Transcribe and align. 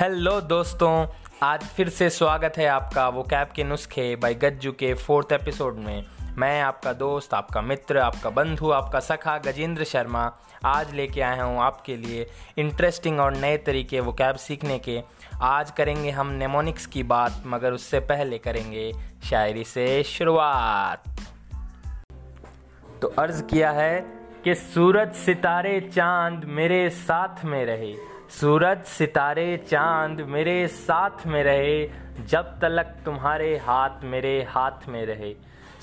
Hello 0.00 0.40
दोस्तों, 0.40 1.06
आज 1.42 1.64
फिर 1.64 1.88
से 1.88 2.10
स्वागत 2.10 2.52
है 2.58 2.66
आपका 2.66 3.08
वो 3.08 3.22
कैब 3.22 3.48
के 3.48 3.64
नुस्खे 3.64 4.16
बाई 4.16 4.34
गज्जू 4.34 4.72
के 4.72 4.94
फोर्थ 4.94 5.32
एपिसोड 5.32 5.74
में। 5.74 6.06
मैं 6.36 6.62
आपका 6.62 6.92
दोस्त, 6.92 7.34
आपका 7.34 7.60
मित्र, 7.60 7.98
आपका 7.98 8.30
बंधु, 8.30 8.70
आपका 8.70 9.00
सखा 9.00 9.38
गजेंद्र 9.38 9.84
शर्मा 9.84 10.32
आज 10.64 10.94
लेके 10.94 11.20
आया 11.20 11.42
हूँ 11.42 11.60
आपके 11.60 11.96
लिए 11.96 12.26
इंटरेस्टिंग 12.58 13.20
और 13.20 13.36
नए 13.36 13.56
तरीके 13.56 14.00
वो 14.00 14.12
कैब 14.12 14.36
सीखने 14.36 14.78
के। 14.78 15.02
आज 15.42 15.70
करेंगे 15.70 16.10
हम 16.10 16.30
नेमोनिक्स 16.30 16.86
की 16.86 17.02
बात, 17.02 17.42
मगर 17.46 17.72
उससे 17.72 18.00
पहले 18.00 18.38
करेंगे 18.38 18.92
शायरी 19.30 19.64
से 19.64 20.02
शुरुआत। 20.02 21.04
तो 23.02 23.08
अर्ज़ 23.08 23.42
किया 23.42 23.70
है 23.70 24.00
कि 24.44 24.54
सूरज 24.54 25.12
सितारे 25.12 25.80
चाँद 25.80 26.44
मेरे 26.44 26.90
साथ 26.90 27.44
में 27.44 27.66
रहे। 27.66 28.09
सूरज, 28.30 28.82
सितारे, 28.82 29.56
चाँद 29.56 30.20
मेरे 30.20 30.68
साथ 30.68 31.26
में 31.26 31.44
रहे, 31.44 31.90
जब 32.26 32.60
तलक 32.60 32.96
तुम्हारे 33.04 33.56
हाथ 33.56 33.90
मेरे 34.04 34.46
हाथ 34.48 34.88
में 34.88 35.06
रहे। 35.06 35.34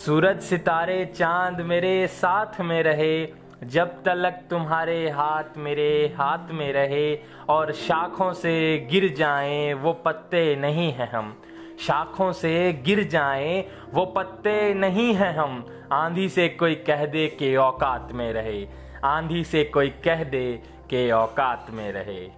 सूरज, 0.05 0.39
सितारे, 0.39 1.05
चाँद 1.05 1.61
मेरे 1.61 2.07
साथ 2.07 2.61
में 2.61 2.83
रहे, 2.83 3.27
जब 3.63 4.03
तलक 4.03 4.43
तुम्हारे 4.49 5.09
हाथ 5.09 5.57
मेरे 5.57 6.15
हाथ 6.17 6.51
में 6.51 6.73
रहे, 6.73 7.19
और 7.49 7.71
शाखों 7.71 8.33
से 8.33 8.87
गिर 8.91 9.13
जाएँ, 9.13 9.73
वो 9.73 9.93
पत्ते 9.93 10.55
नहीं 10.55 10.93
हैं 10.93 11.11
हम। 11.11 11.41
शाखों 11.79 12.31
से 12.31 12.73
गिर 12.73 13.03
जाएँ, 13.03 13.65
वो 13.93 14.05
पत्ते 14.05 14.73
नहीं 14.73 15.13
हैं 15.13 15.37
हम। 15.37 15.65
आंधी 15.91 16.29
से 16.29 16.49
कोई 16.49 16.75
कह 16.75 17.05
दे 17.05 17.27
के 17.27 17.55
औकात 17.55 18.11
में 18.11 18.33
रहे। 18.33 18.67
आंधी 19.03 19.43
से 19.43 19.63
कोई 19.63 19.89
कह 19.89 20.23
दे 20.23 20.76
के 20.89 21.11
औकात 21.11 21.67
में 21.69 21.91
रहे। 21.91 22.29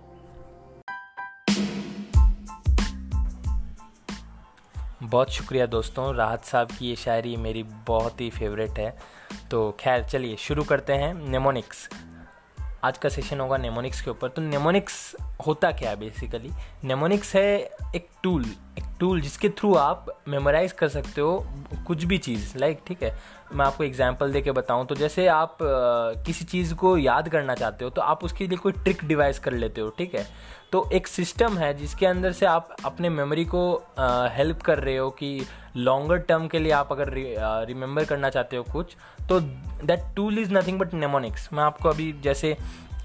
बहुत 5.03 5.29
शुक्रिया 5.29 5.65
दोस्तों, 5.65 6.15
राहत 6.15 6.45
साहब 6.45 6.71
की 6.71 6.89
ये 6.89 6.95
शायरी 6.95 7.35
मेरी 7.37 7.63
बहुत 7.63 8.21
ही 8.21 8.29
फेवरेट 8.29 8.79
है। 8.79 8.97
तो 9.51 9.77
खैर, 9.79 10.03
चलिए 10.03 10.35
शुरू 10.35 10.63
करते 10.63 10.93
हैं 10.93 11.13
नेमोनिक्स 11.13 11.89
आज 12.83 12.97
का 12.97 13.09
सेशन 13.09 13.39
होगा 13.39 13.57
नेमोनिक्स 13.57 14.01
के 14.01 14.11
ऊपर। 14.11 14.29
तो 14.29 14.41
नेमोनिक्स 14.41 15.15
होता 15.47 15.71
क्या 15.71 15.89
है 15.89 15.95
बेसिकली 15.95 16.51
नेमोनिक्स 16.83 17.35
है 17.35 17.57
एक 17.95 18.07
टूल 18.23 18.45
एक 18.79 18.85
टूल 18.99 19.21
जिसके 19.21 19.49
थ्रू 19.49 19.73
आप 19.75 20.23
मेमोराइज 20.27 20.71
कर 20.71 20.87
सकते 20.87 21.21
हो 21.21 21.47
कुछ 21.87 22.03
भी 22.03 22.17
चीज़ 22.17 22.57
लाइक 22.57 22.81
ठीक 22.87 23.03
है? 23.03 23.17
मैं 23.53 23.65
आपको 23.65 23.83
एग्ज़ाम्पल 23.83 24.31
दे 24.31 24.41
के 24.41 24.51
बताऊँ 24.51 24.85
तो 24.85 24.95
जैसे 24.95 25.27
आप 25.27 25.57
किसी 26.25 26.45
चीज़ 26.45 26.73
को 26.75 26.97
याद 26.97 27.29
करना 27.29 27.55
चाहते 27.55 27.85
हो 27.85 27.89
तो 27.91 28.01
आप 28.01 28.23
उसके 28.23 28.47
लिए 28.47 28.57
कोई 28.57 28.71
ट्रिक 28.71 29.03
डिवाइस 29.05 29.39
कर 29.39 29.53
लेते 29.53 29.81
हो, 29.81 29.89
ठीक 29.89 30.15
है? 30.15 30.25
तो 30.71 30.89
एक 30.93 31.07
सिस्टम 31.07 31.57
है 31.57 31.73
जिसके 31.73 32.05
अंदर 32.05 32.31
से 32.31 32.45
आप 32.45 32.75
अपने 32.85 33.09
मेमोरी 33.09 33.45
को 33.45 33.61
हेल्प 34.33 34.61
कर 34.61 34.79
रहे 34.79 34.97
हो 34.97 35.09
कि 35.09 35.41
लॉन्गर 35.75 36.17
टर्म 36.17 36.47
के 36.47 36.59
लिए 36.59 36.71
आप 36.71 36.91
अगर 36.91 37.11
रिमेंबर 37.67 38.05
करना 38.05 38.29
चाहते 38.29 38.57
हो 38.57 38.63
कुछ 38.71 38.95
तो 39.29 39.39
that 39.39 40.03
tool 40.15 40.39
is 40.39 40.53
nothing 40.53 40.79
but 40.79 40.93
mnemonics 40.93 41.49
मैं 41.53 41.63
आपको 41.63 41.89
अभी 41.89 42.11
जैसे 42.23 42.55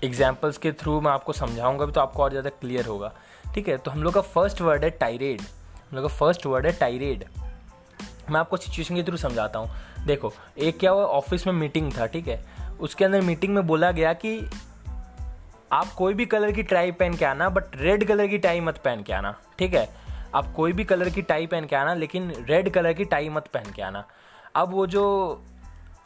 एग्जाम्पल्स 0.05 0.59
के 0.59 0.73
थ्रू 0.73 1.01
मैं 1.01 1.11
आपको 1.11 1.33
समझाऊँगा 1.33 1.87
भी 1.87 1.93
तो 1.93 2.01
आपको 2.01 2.23
और 2.23 2.31
ज़्यादा 2.31 2.51
क्लियर 2.51 2.87
होगा, 2.87 3.13
ठीक 3.55 3.69
है? 3.69 3.77
तो 3.79 3.91
हम 3.91 4.03
लोग 4.03 4.15
का 4.15 4.21
फ़र्स्ट 4.21 4.61
वर्ड 4.61 4.85
है 4.85 4.91
टाइरेड 4.91 5.41
हम 5.41 5.97
लोग 5.97 6.09
का 6.09 6.15
फ़र्स्ट 6.17 6.47
वर्ड 6.47 6.67
है 6.67 6.73
टाइरेड 6.73 7.25
मैं 8.31 8.41
आपको 8.41 8.57
सिचुएशन 8.57 8.97
के 8.97 9.03
थ्रू 9.03 9.17
समझाता 9.17 9.59
हूँ। 9.59 10.07
देखो, 10.07 10.33
एक 10.59 10.79
क्या 10.79 10.91
हुआ 10.91 11.05
ऑफ़िस 11.05 11.47
में 11.47 11.55
मीटिंग 11.55 11.93
था, 11.99 12.07
ठीक 12.07 12.29
है? 12.29 12.43
उसके 12.81 13.05
अंदर 13.05 13.21
मीटिंग 13.21 13.55
में 13.55 13.67
बोला 13.67 13.91
गया 13.93 14.13
कि 14.15 14.39
आप 15.73 15.93
कोई 15.93 16.15
भी 16.15 16.27
कलर 16.27 16.53
की 16.53 16.63
टाई 16.63 16.93
पहन 16.93 17.15
के 17.17 17.25
आना 17.25 17.49
बट 17.49 17.77
रेड 17.77 18.07
कलर 18.09 18.27
की 18.27 18.39
टाई 18.39 18.61
मत 18.61 18.79
पहन 18.79 19.03
के 19.03 19.13
आना, 19.13 19.35
ठीक 19.59 19.75
है? 19.75 19.89
आप 20.35 20.53
कोई 20.53 20.73
भी 20.73 20.85
कलर 20.85 21.09
की 21.11 21.23
टाई 21.23 21.47
पहन 21.47 21.67
के 21.67 21.77
आना, 21.77 21.95
लेकिन 21.95 22.33
रेड 22.49 22.71
कलर 22.71 22.93
की 22.93 23.05
टाई 23.05 23.29
मत 23.29 23.47
पहन 23.47 23.73
के 23.73 23.83
आना। 23.83 24.05
अब 24.57 24.73
वो 24.73 24.87
जो 24.87 25.43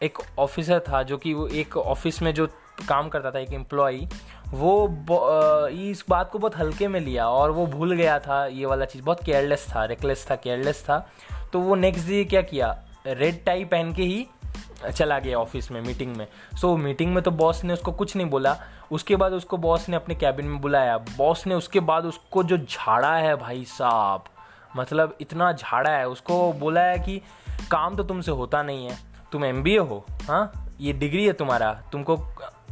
एक 0.03 0.19
ऑफिसर 0.39 0.81
था, 0.81 1.03
जो 1.03 1.17
कि 1.19 1.33
वो 1.35 1.47
एक 1.47 1.77
ऑफ़िस 1.77 2.23
में 2.23 2.33
जो 2.35 2.47
काम 2.89 3.09
करता 3.09 3.31
था, 3.31 3.39
एक 3.39 3.53
एम्प्लॉय 3.53 4.07
वो 4.49 5.69
इस 5.69 6.05
बात 6.09 6.31
को 6.31 6.39
बहुत 6.39 6.57
हल्के 6.57 6.89
में 6.89 7.01
लिया 7.01 7.29
और 7.29 7.51
वो 7.51 7.67
भूल 7.67 7.95
गया 7.95 8.19
था, 8.19 8.47
ये 8.47 8.67
वाला 8.67 8.85
चीज़। 8.85 9.03
बहुत 9.03 9.23
केयरलेस 9.25 9.67
था 9.71 9.85
रेकलेस 9.85 10.27
था 10.31 10.37
केयरलेस 10.37 10.83
था। 10.83 10.99
तो 11.53 11.61
वो 11.61 11.75
नेक्स्ट 11.75 12.09
डे 12.09 12.25
क्या 12.25 12.43
किया? 12.43 12.77
रेड 13.07 13.45
टाई 13.45 13.65
पहन 13.65 13.93
के 13.93 14.03
ही 14.03 14.27
चला 14.95 15.19
गया 15.19 15.39
ऑफ़िस 15.39 15.71
में 15.71 15.81
मीटिंग 15.81 16.17
में। 16.17 16.27
सो 16.55 16.73
so, 16.75 16.79
मीटिंग 16.79 17.13
में 17.15 17.23
तो 17.23 17.31
बॉस 17.31 17.63
ने 17.65 17.73
उसको 17.73 17.93
कुछ 17.93 18.17
नहीं 18.17 18.27
बोला। 18.27 18.57
उसके 18.93 19.17
बाद 19.17 19.33
उसको 19.33 19.57
बॉस 19.57 19.89
ने 19.89 19.97
अपने 19.97 20.15
कैबिन 20.15 20.47
में 20.47 20.61
बुलाया। 20.61 20.99
बॉस 20.99 21.47
ने 21.47 21.55
उसके 21.55 21.81
बाद 21.81 22.05
उसको 22.05 22.43
जो 22.43 22.59
झाड़ा 22.59 23.15
है 23.15 23.35
भाई 23.37 23.65
साहब 23.65 24.25
मतलब 24.77 25.17
इतना 25.21 25.53
झाड़ा 25.53 25.91
है 25.91 26.09
उसको 26.09 26.53
बोला 26.53 26.81
है 26.81 26.99
कि 26.99 27.19
काम 27.71 27.97
तो 27.97 28.05
तुमसे 28.05 28.31
होता 28.31 28.63
नहीं 28.63 28.87
है। 28.87 28.99
तुम 29.33 29.45
एमबीए 29.45 29.79
हो 29.79 30.05
हाँ? 30.23 30.53
ये 30.81 30.93
डिग्री 30.93 31.27
है 31.27 31.33
तुम्हारा। 31.33 31.73
तुमको 31.93 32.17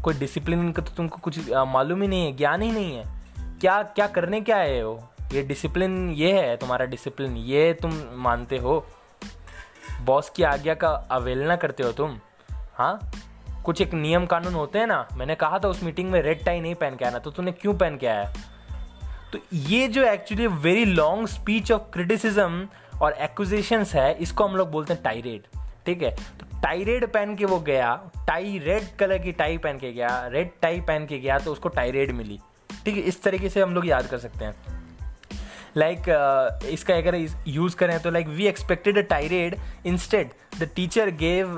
कोई 0.05 0.15
डिसिप्लिन 0.15 0.71
का 0.73 0.83
तो 0.83 0.93
तुमको 0.97 1.19
कुछ 1.19 1.51
मालूम 1.67 2.03
ही 2.03 2.09
नहीं 2.09 2.25
है 2.27 2.33
ज्ञान 2.33 2.63
ही 2.63 2.71
नहीं 2.73 2.97
है। 2.97 3.05
क्या 3.61 3.83
क्या 3.83 4.07
करने 4.07 4.41
क्या 4.41 4.57
है? 4.57 4.85
वो 4.85 5.09
ये 5.33 5.43
डिसिप्लिन 5.43 6.11
ये 6.11 6.33
है, 6.33 6.57
तुम्हारा 6.57 6.87
डिसिप्लिन 6.87 7.37
ये 7.37 7.73
तुम 7.73 7.93
मानते 8.15 8.59
हो। 8.59 8.85
बॉस 10.05 10.29
की 10.31 10.43
आज्ञा 10.43 10.75
का 10.75 10.89
अवेलना 11.11 11.57
करते 11.57 11.83
हो 11.83 11.93
तुम। 11.93 12.19
हाँ? 12.75 13.13
कुछ 13.65 13.81
एक 13.81 13.95
नियम 13.95 14.27
कानून 14.27 14.55
होते 14.55 14.79
हैं 14.79 14.87
ना, 14.87 15.07
मैंने 15.13 15.35
कहा 15.35 15.59
था 15.59 15.69
उस 15.69 15.83
मीटिंग 15.83 16.11
में 16.11 16.21
रेड 16.23 16.45
टाई 16.45 16.61
नहीं 16.61 16.75
पहन 16.75 16.97
के 16.97 17.05
आना 17.05 17.19
तो 17.19 17.31
तूने 17.31 17.53
क्यों 17.53 17.75
पहन 17.75 17.97
के 17.97 18.07
आया? 18.07 18.33
तो 19.33 19.39
ये 19.53 19.89
जो 19.89 20.05
actually 20.05 20.47
very 20.47 20.85
long 20.85 21.27
speech 21.29 21.73
of 21.73 21.83
criticism 21.93 22.67
और 23.03 23.13
एक्विजिशंस 23.13 23.95
है, 23.95 24.13
इसको 24.15 24.45
हम 24.45 24.57
लोग 24.57 24.71
बोलते 24.71 24.93
हैं 24.95 25.03
टाइरेड 25.03 25.47
ठीक 25.87 26.03
है? 26.03 26.11
तो 26.11 26.61
टाइरेड 26.63 27.07
पहन 27.07 27.35
के 27.37 27.45
वो 27.45 27.59
गया 27.61 27.95
टाई 28.27 28.59
रेड 28.59 28.97
कलर 28.99 29.19
की 29.19 29.33
टाई 29.33 29.59
पहन 29.59 29.79
के 29.79 29.93
गया 29.93 30.27
रेड 30.27 30.51
टाई 30.63 30.81
पहन 30.81 31.07
के 31.07 31.19
गया 31.19 31.39
तो 31.39 31.53
उसको 31.53 31.69
टाइरेड 31.69 32.13
मिली, 32.13 32.39
ठीक 32.85 32.95
है? 32.95 33.01
इस 33.01 33.23
तरीके 33.23 33.49
से 33.49 33.63
हम 33.63 33.75
लोग 33.75 33.87
याद 33.87 34.07
कर 34.07 34.19
सकते 34.19 34.45
हैं। 34.45 34.85
लाइक 35.77 35.99
like, 35.99 36.63
uh, 36.63 36.73
इसका 36.73 36.95
अगर 36.95 37.15
यूज़ 37.49 37.77
करें 37.77 37.99
तो 38.01 38.11
like 38.11 38.29
we 38.29 38.47
expected 38.47 38.99
a 38.99 39.01
tirade 39.01 39.57
instead 39.87 40.31
the 40.61 40.69
teacher 40.77 41.11
gave 41.11 41.57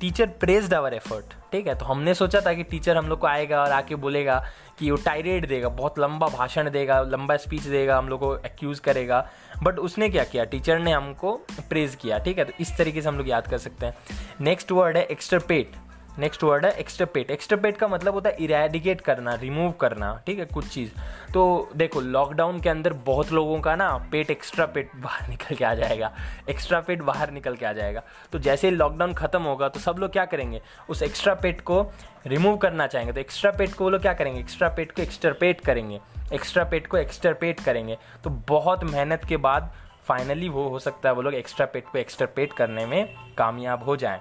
teacher 0.00 0.26
praised 0.26 0.74
our 0.74 0.94
effort 0.94 1.34
ठीक 1.52 1.66
है? 1.66 1.74
तो 1.74 1.84
हमने 1.84 2.14
सोचा 2.14 2.40
था 2.40 2.52
कि 2.52 2.62
टीचर 2.62 2.96
हम 2.96 3.06
लोग 3.06 3.18
को 3.18 3.26
आएगा 3.26 3.62
और 3.62 3.72
आके 3.72 3.94
बोलेगा 3.94 4.44
कि 4.78 4.90
वो 4.90 4.96
टाइरेड 4.96 5.46
देगा 5.48 5.68
बहुत 5.68 5.98
लंबा 5.98 6.26
भाषण 6.28 6.70
देगा 6.70 7.00
लंबा 7.02 7.36
स्पीच 7.36 7.62
देगा 7.62 7.96
हम 7.98 8.08
लोग 8.08 8.20
को 8.20 8.36
एक्यूज़ 8.36 8.80
करेगा। 8.80 9.28
बट 9.62 9.78
उसने 9.78 10.08
क्या 10.08 10.24
किया? 10.24 10.44
टीचर 10.44 10.78
ने 10.78 10.92
हमको 10.92 11.32
प्रेज 11.68 11.94
किया। 11.94 12.18
ठीक 12.18 12.38
है? 12.38 12.44
तो 12.44 12.52
इस 12.60 12.76
तरीके 12.78 13.02
से 13.02 13.08
हम 13.08 13.18
लोग 13.18 13.28
याद 13.28 13.48
कर 13.48 13.58
सकते 13.58 13.86
हैं। 13.86 13.94
नेक्स्ट 14.40 14.72
वर्ड 14.72 14.96
है 14.96 15.02
एक्स्ट्रपेट 15.02 15.72
नेक्स्ट 16.18 16.42
वर्ड 16.42 16.66
है 16.66 16.72
एक्स्ट्रपेट 16.72 17.30
एक्स्ट्रपेट 17.30 17.76
का 17.76 17.88
मतलब 17.88 18.14
होता 18.14 18.30
है 18.30 18.36
इरेडिकेट 18.40 19.00
करना 19.00 19.34
रिमूव 19.34 19.72
करना, 19.72 20.22
ठीक 20.26 20.38
है, 20.38 20.44
कुछ 20.44 20.68
चीज़। 20.68 20.92
तो 21.34 21.70
देखो 21.76 22.00
लॉकडाउन 22.00 22.60
के 22.60 22.68
अंदर 22.68 22.92
बहुत 22.92 23.32
लोगों 23.32 23.60
का 23.60 23.76
ना 23.76 24.08
पेट 24.12 24.30
एक्स्ट्रा 24.30 24.66
पेट 24.66 24.90
बाहर 24.96 25.28
निकल 25.28 25.54
के 25.54 25.64
आ 25.64 25.74
जाएगा। 25.74 26.12
एक्स्ट्रा 26.50 26.80
पेट 26.80 27.02
बाहर 27.02 27.30
निकल 27.30 27.56
के 27.56 27.66
आ 27.66 27.72
जाएगा। 27.72 28.02
तो 28.32 28.38
जैसे 28.38 28.68
ही 28.68 28.76
लॉकडाउन 28.76 29.14
खत्म 29.14 29.42
होगा 29.42 29.68
तो 29.68 29.80
सब 29.80 29.96
लोग 29.98 30.12
क्या 30.12 30.24
करेंगे? 30.24 30.62
उस 30.88 31.02
एक्स्ट्रा 31.02 31.34
पेट 31.34 31.60
को 31.60 31.92
रिमूव 32.26 32.56
करना 32.56 32.86
चाहेंगे। 32.86 33.12
तो 33.12 33.20
एक्स्ट्रा 33.20 33.50
पेट 33.50 33.74
को 33.74 33.84
वो 33.84 33.90
लोग 33.90 34.02
क्या 34.02 34.14
करेंगे? 34.14 34.40
एक्स्ट्रा 34.40 34.68
पेट 34.68 34.92
को 34.92 35.02
एक्स्ट्रपेट 35.02 35.60
करेंगे। 35.60 36.00
एक्स्ट्रा 36.34 36.64
पेट 36.64 36.86
को 36.86 36.96
एक्स्ट्रपेट 36.96 37.60
करेंगे। 37.60 37.98
तो 38.24 38.30
बहुत 38.30 38.84
मेहनत 38.84 39.24
के 39.24 39.36
बाद 39.36 39.72
फाइनली 40.02 40.48
वो 40.48 40.68
हो 40.68 40.78
सकता 40.78 41.08
है 41.08 41.14
वो 41.14 41.22
लोग 41.22 41.34
एक्स्ट्रा 41.34 41.66
पेट 41.66 41.84
को 41.84 41.98
एक्स्ट्रपेट 41.98 42.52
करने 42.52 42.86
में 42.86 43.14
कामयाब 43.38 43.84
हो 43.84 43.96
जाएँ। 43.96 44.20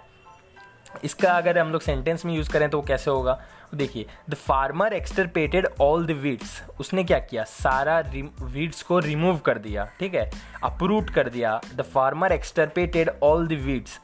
इसका 1.04 1.32
अगर 1.32 1.58
हम 1.58 1.72
लोग 1.72 1.82
सेंटेंस 1.82 2.26
में 2.26 2.34
यूज़ 2.36 2.50
करें 2.52 2.70
तो 2.70 2.78
वो 2.78 2.84
कैसे 2.88 3.12
होगा? 3.12 3.40
देखिए 3.76 4.06
the 4.30 4.34
farmer 4.36 4.94
extirpated 4.94 5.68
all 5.82 6.06
the 6.08 6.12
weeds 6.22 6.62
उसने 6.80 7.04
क्या 7.04 7.20
किया? 7.20 7.44
सारा 7.44 8.00
वीड्स 8.42 8.82
को 8.84 9.00
रिमूव 9.00 9.38
कर 9.46 9.58
दिया, 9.58 9.86
ठीक 10.00 10.16
है? 10.16 10.30
अप्रूट 10.64 11.10
कर 11.10 11.30
दिया. 11.30 11.60
The 11.76 11.82
farmer 11.94 12.32
extirpated 12.32 13.12
all 13.24 13.48
the 13.48 13.60
weeds 13.66 14.00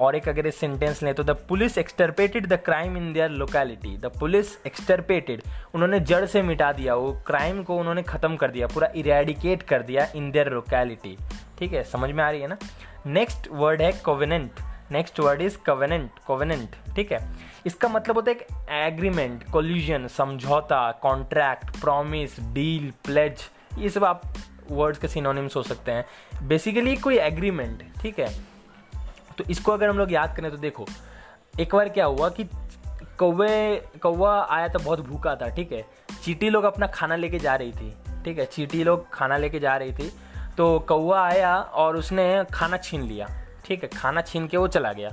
और 0.00 0.16
एक 0.16 0.28
अगर 0.28 0.46
इस 0.46 0.56
सेंटेंस 0.56 1.02
लें 1.02 1.14
तो 1.14 1.24
the 1.24 1.36
police 1.48 1.78
extirpated 1.78 2.46
the 2.46 2.58
crime 2.64 2.96
in 2.96 3.12
their 3.12 3.30
locality 3.32 3.96
the 3.96 4.12
police 4.18 4.56
extirpated 4.66 5.42
उन्होंने 5.74 6.00
जड़ 6.00 6.24
से 6.26 6.42
मिटा 6.42 6.72
दिया, 6.72 6.94
वो 6.94 7.12
क्राइम 7.26 7.62
को 7.62 7.76
उन्होंने 7.76 8.02
ख़त्म 8.02 8.36
कर 8.36 8.50
दिया, 8.50 8.66
पूरा 8.66 8.88
इरेडिकेट 8.96 9.62
कर 9.62 9.82
दिया 9.82 10.08
इन 10.16 10.30
देयर 10.30 10.52
लोकेलिटी 10.52 11.16
ठीक 11.58 11.72
है? 11.72 11.82
समझ 11.84 12.10
में 12.10 12.24
आ 12.24 12.30
रही 12.30 12.40
है 12.40 12.48
ना? 12.48 12.58
नेक्स्ट 13.06 13.48
वर्ड 13.52 13.82
है 13.82 13.92
covenant 14.04 14.60
next 14.92 15.20
word 15.20 15.42
is 15.42 15.58
covenant 15.58 16.10
covenant 16.26 16.76
ठीक 16.96 17.12
है? 17.12 17.30
इसका 17.66 17.88
मतलब 17.88 18.14
होता 18.14 18.30
है 18.30 18.36
एक 18.36 18.46
एग्रीमेंट 18.70 19.50
कोल्यूजन 19.50 20.06
समझौता 20.06 20.92
कॉन्ट्रैक्ट 20.92 21.80
प्रॉमिस 21.80 22.40
डील 22.40 22.92
प्लेज 23.04 23.40
ये 23.78 23.88
सब 23.88 24.04
आप 24.04 24.22
वर्ड्स 24.70 24.98
के 24.98 25.08
सिनोनिम्स 25.08 25.56
हो 25.56 25.62
सकते 25.62 25.92
हैं। 25.92 26.04
बेसिकली 26.48 26.96
कोई 26.96 27.18
एग्रीमेंट 27.18 27.82
ठीक 28.02 28.18
है? 28.18 28.40
तो 29.38 29.44
इसको 29.50 29.72
अगर 29.72 29.88
हम 29.88 29.98
लोग 29.98 30.12
याद 30.12 30.36
करें 30.36 30.50
तो 30.50 30.56
देखो, 30.56 30.86
एक 31.60 31.74
बार 31.74 31.88
क्या 31.88 32.04
हुआ 32.04 32.28
कि 32.28 32.44
कौवे, 33.18 33.88
कौवा 34.02 34.46
आया 34.50 34.68
था, 34.68 34.78
बहुत 34.78 35.00
भूखा 35.00 35.34
था, 35.34 35.48
ठीक 35.48 35.72
है? 35.72 35.84
चीटी 36.24 36.50
लोग 36.50 36.64
अपना 36.64 36.86
खाना 36.86 37.16
लेके 37.16 37.38
जा 37.38 37.54
रही 37.54 37.72
थी, 37.72 37.94
ठीक 38.24 38.38
है? 38.38 38.44
चीटी 38.44 38.84
लोग 38.84 39.10
खाना 39.10 39.36
लेके 39.36 39.60
जा 39.60 39.76
रही 39.76 39.92
थी। 39.92 40.12
तो 40.56 40.78
कौआ 40.78 41.20
आया 41.22 41.56
और 41.56 41.96
उसने 41.96 42.44
खाना 42.54 42.76
छीन 42.76 43.02
लिया। 43.02 43.26
ठीक 43.70 43.82
है, 43.82 43.88
खाना 43.90 44.20
छीन 44.22 44.46
के 44.46 44.56
वो 44.56 44.68
चला 44.68 44.92
गया। 44.92 45.10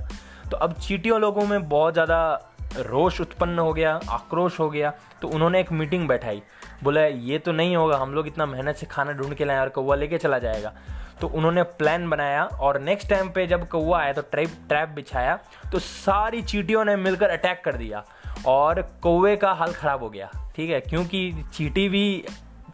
तो 0.50 0.56
अब 0.56 0.72
चीटियों 0.76 1.20
लोगों 1.20 1.44
में 1.46 1.68
बहुत 1.68 1.92
ज़्यादा 1.94 2.52
रोष 2.78 3.20
उत्पन्न 3.20 3.58
हो 3.58 3.72
गया, 3.72 3.92
आक्रोश 4.10 4.58
हो 4.60 4.68
गया 4.70 4.92
तो 5.22 5.28
उन्होंने 5.28 5.60
एक 5.60 5.70
मीटिंग 5.72 6.06
बैठाई। 6.08 6.42
बोला, 6.82 7.04
ये 7.04 7.38
तो 7.38 7.52
नहीं 7.52 7.76
होगा, 7.76 7.96
हम 7.96 8.14
लोग 8.14 8.26
इतना 8.26 8.46
मेहनत 8.46 8.76
से 8.76 8.86
खाना 8.86 9.12
ढूंढ 9.12 9.34
के 9.34 9.44
लाए 9.44 9.60
और 9.60 9.68
कौआ 9.68 9.94
लेके 9.96 10.18
चला 10.18 10.38
जाएगा। 10.38 10.72
तो 11.20 11.28
उन्होंने 11.28 11.62
प्लान 11.78 12.08
बनाया 12.10 12.44
और 12.44 12.80
नेक्स्ट 12.80 13.08
टाइम 13.10 13.30
पे 13.30 13.46
जब 13.46 13.68
कौआ 13.68 14.00
आया 14.00 14.12
तो 14.12 14.22
ट्रैप 14.24 14.50
ट्रैप 14.68 14.88
बिछाया 14.88 15.38
तो 15.72 15.78
सारी 15.78 16.42
चीटियों 16.44 16.84
ने 16.84 16.96
मिलकर 16.96 17.30
अटैक 17.30 17.62
कर 17.64 17.76
दिया 17.76 18.04
और 18.46 18.82
कौवे 19.02 19.36
का 19.36 19.52
हाल 19.52 19.72
ख़राब 19.72 20.02
हो 20.02 20.10
गया। 20.10 20.30
ठीक 20.56 20.70
है, 20.70 20.80
क्योंकि 20.80 21.44
चीटी 21.54 21.88
भी 21.88 22.24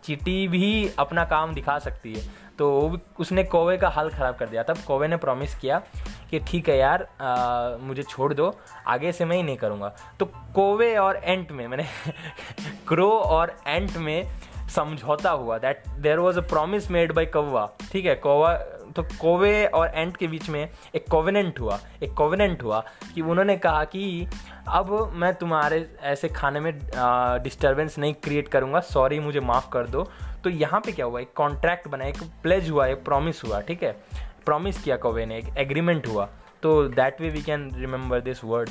चीटी 0.05 0.47
भी 0.49 0.91
अपना 0.99 1.25
काम 1.25 1.55
दिखा 1.55 1.79
सकती 1.79 2.13
है। 2.15 2.23
तो 2.59 2.99
उसने 3.21 3.45
कौवे 3.45 3.77
का 3.79 3.89
हाल 3.89 4.09
ख़राब 4.11 4.37
कर 4.37 4.49
दिया 4.49 4.63
तब 4.63 4.79
कौवे 4.87 5.09
ने 5.09 5.17
प्रॉमिस 5.17 5.55
किया 5.55 5.79
कि 6.31 6.39
ठीक 6.49 6.69
है 6.69 6.79
यार 6.79 7.07
आ, 7.21 7.77
मुझे 7.81 8.03
छोड़ 8.03 8.33
दो 8.35 8.55
आगे 8.89 9.13
से 9.13 9.25
मैं 9.25 9.37
ही 9.37 9.43
नहीं 9.43 9.57
करूँगा। 9.57 9.95
तो 10.21 10.27
कोवे 10.55 10.95
और 10.97 11.21
एंट 11.25 11.53
में 11.53 11.67
मैंने 11.69 11.85
क्रो 12.89 13.11
और 13.11 13.57
एंट 13.67 13.97
में 13.97 14.29
समझौता 14.75 15.31
हुआ 15.31 15.59
that 15.59 15.83
there 16.01 16.19
was 16.19 16.39
a 16.39 16.43
promise 16.49 16.91
made 16.91 17.13
by 17.13 17.27
कौवा। 17.27 17.69
ठीक 17.93 18.07
है 18.07 18.15
कौवा 18.15 18.55
तो 18.97 19.03
कोवे 19.21 19.67
और 19.67 19.93
एंट 19.95 20.17
के 20.17 20.27
बीच 20.27 20.49
में 20.51 20.69
एक 20.95 21.09
कोवेनेंट 21.11 21.61
हुआ 21.61 21.79
एक 22.03 22.13
कोवेनेंट 22.15 22.63
हुआ 22.63 22.83
कि 23.15 23.21
उन्होंने 23.21 23.57
कहा 23.57 23.85
कि 23.85 24.27
अब 24.69 25.11
मैं 25.15 25.33
तुम्हारे 25.35 25.87
ऐसे 26.03 26.29
खाने 26.29 26.61
में 26.61 26.73
डिस्टर्बेंस 27.43 27.99
नहीं 27.99 28.15
क्रिएट 28.15 28.49
करूँगा 28.49 28.81
सॉरी 28.81 29.19
मुझे 29.21 29.41
माफ़ 29.41 29.69
कर 29.71 29.87
दो। 29.87 30.07
तो 30.45 30.51
यहाँ 30.51 30.81
पे 30.81 30.93
क्या 30.93 31.07
हुआ? 31.07 31.21
एक 31.21 31.33
कॉन्ट्रैक्ट 31.35 31.89
बना, 31.89 32.05
एक 32.05 32.23
प्लेज 32.43 32.71
हुआ, 32.71 32.87
एक 32.87 33.05
प्रॉमिस 33.05 33.45
हुआ, 33.45 33.61
ठीक 33.61 33.83
है? 33.83 33.93
प्रॉमिस 34.47 34.83
किया 34.83 34.97
कौवे 34.97 35.27
ने? 35.27 35.39
एक 35.39 35.57
एग्रीमेंट 35.59 36.07
हुआ। 36.07 36.29
तो 36.63 36.83
that 36.89 37.21
way 37.21 37.29
we 37.29 37.43
can 37.43 37.71
remember 37.75 38.21
this 38.21 38.45
word 38.45 38.71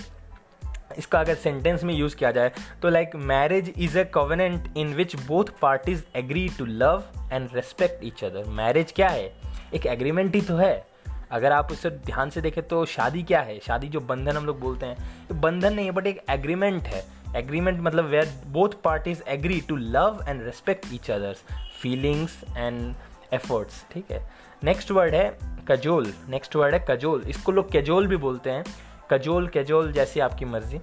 इसका 0.97 1.19
अगर 1.19 1.35
सेंटेंस 1.35 1.83
में 1.83 1.93
यूज़ 1.93 2.15
किया 2.15 2.31
जाए 2.31 2.51
तो 2.81 2.89
like 2.89 3.15
marriage 3.15 3.73
is 3.77 3.99
a 3.99 4.03
covenant 4.03 4.77
in 4.77 4.93
which 4.93 5.15
both 5.25 5.45
parties 5.61 6.03
agree 6.15 6.47
to 6.59 6.65
love 6.65 7.03
and 7.31 7.49
respect 7.53 8.03
each 8.03 8.23
other 8.23 8.49
marriage 8.49 8.91
क्या 8.91 9.09
है? 9.09 9.33
एक 9.73 9.85
एग्रीमेंट 9.85 10.35
ही 10.35 10.41
तो 10.41 10.55
है। 10.55 10.85
अगर 11.31 11.51
आप 11.51 11.71
उसे 11.71 11.89
ध्यान 11.89 12.29
से 12.29 12.41
देखें 12.41 12.63
तो 12.67 12.85
शादी 12.85 13.23
क्या 13.23 13.41
है? 13.41 13.59
शादी 13.59 13.87
जो 13.87 13.99
बंधन 13.99 14.37
हम 14.37 14.45
लोग 14.45 14.59
बोलते 14.59 14.85
हैं। 14.85 15.41
बंधन 15.41 15.73
नहीं 15.73 15.85
है 15.85 15.91
बट 15.91 16.07
एक 16.07 16.23
एग्रीमेंट 16.29 16.83
है। 16.83 17.22
एग्रीमेंट 17.35 17.79
मतलब 17.81 18.05
where 18.05 18.43
both 18.47 18.69
parties 18.83 19.21
agree 19.27 19.61
to 19.69 19.75
love 19.75 20.25
and 20.27 20.43
respect 20.43 20.85
each 20.93 21.11
others 21.11 21.43
feelings 21.81 22.43
and 22.57 22.95
efforts 23.33 23.85
ठीक 23.91 24.11
है? 24.11 24.29
नेक्स्ट 24.63 24.91
वर्ड 24.91 25.15
है 25.15 25.37
कजोल 25.67 26.13
नेक्स्ट 26.29 26.55
वर्ड 26.55 26.75
है 26.75 26.85
कजोल 26.89 27.23
इसको 27.27 27.51
लोग 27.51 27.71
कैजोल 27.71 28.07
भी 28.07 28.17
बोलते 28.17 28.49
हैं। 28.49 28.63
कजोल 29.11 29.47
कैजोल 29.47 29.91
जैसी 29.91 30.19
आपकी 30.19 30.45
मर्ज़ी। 30.45 30.77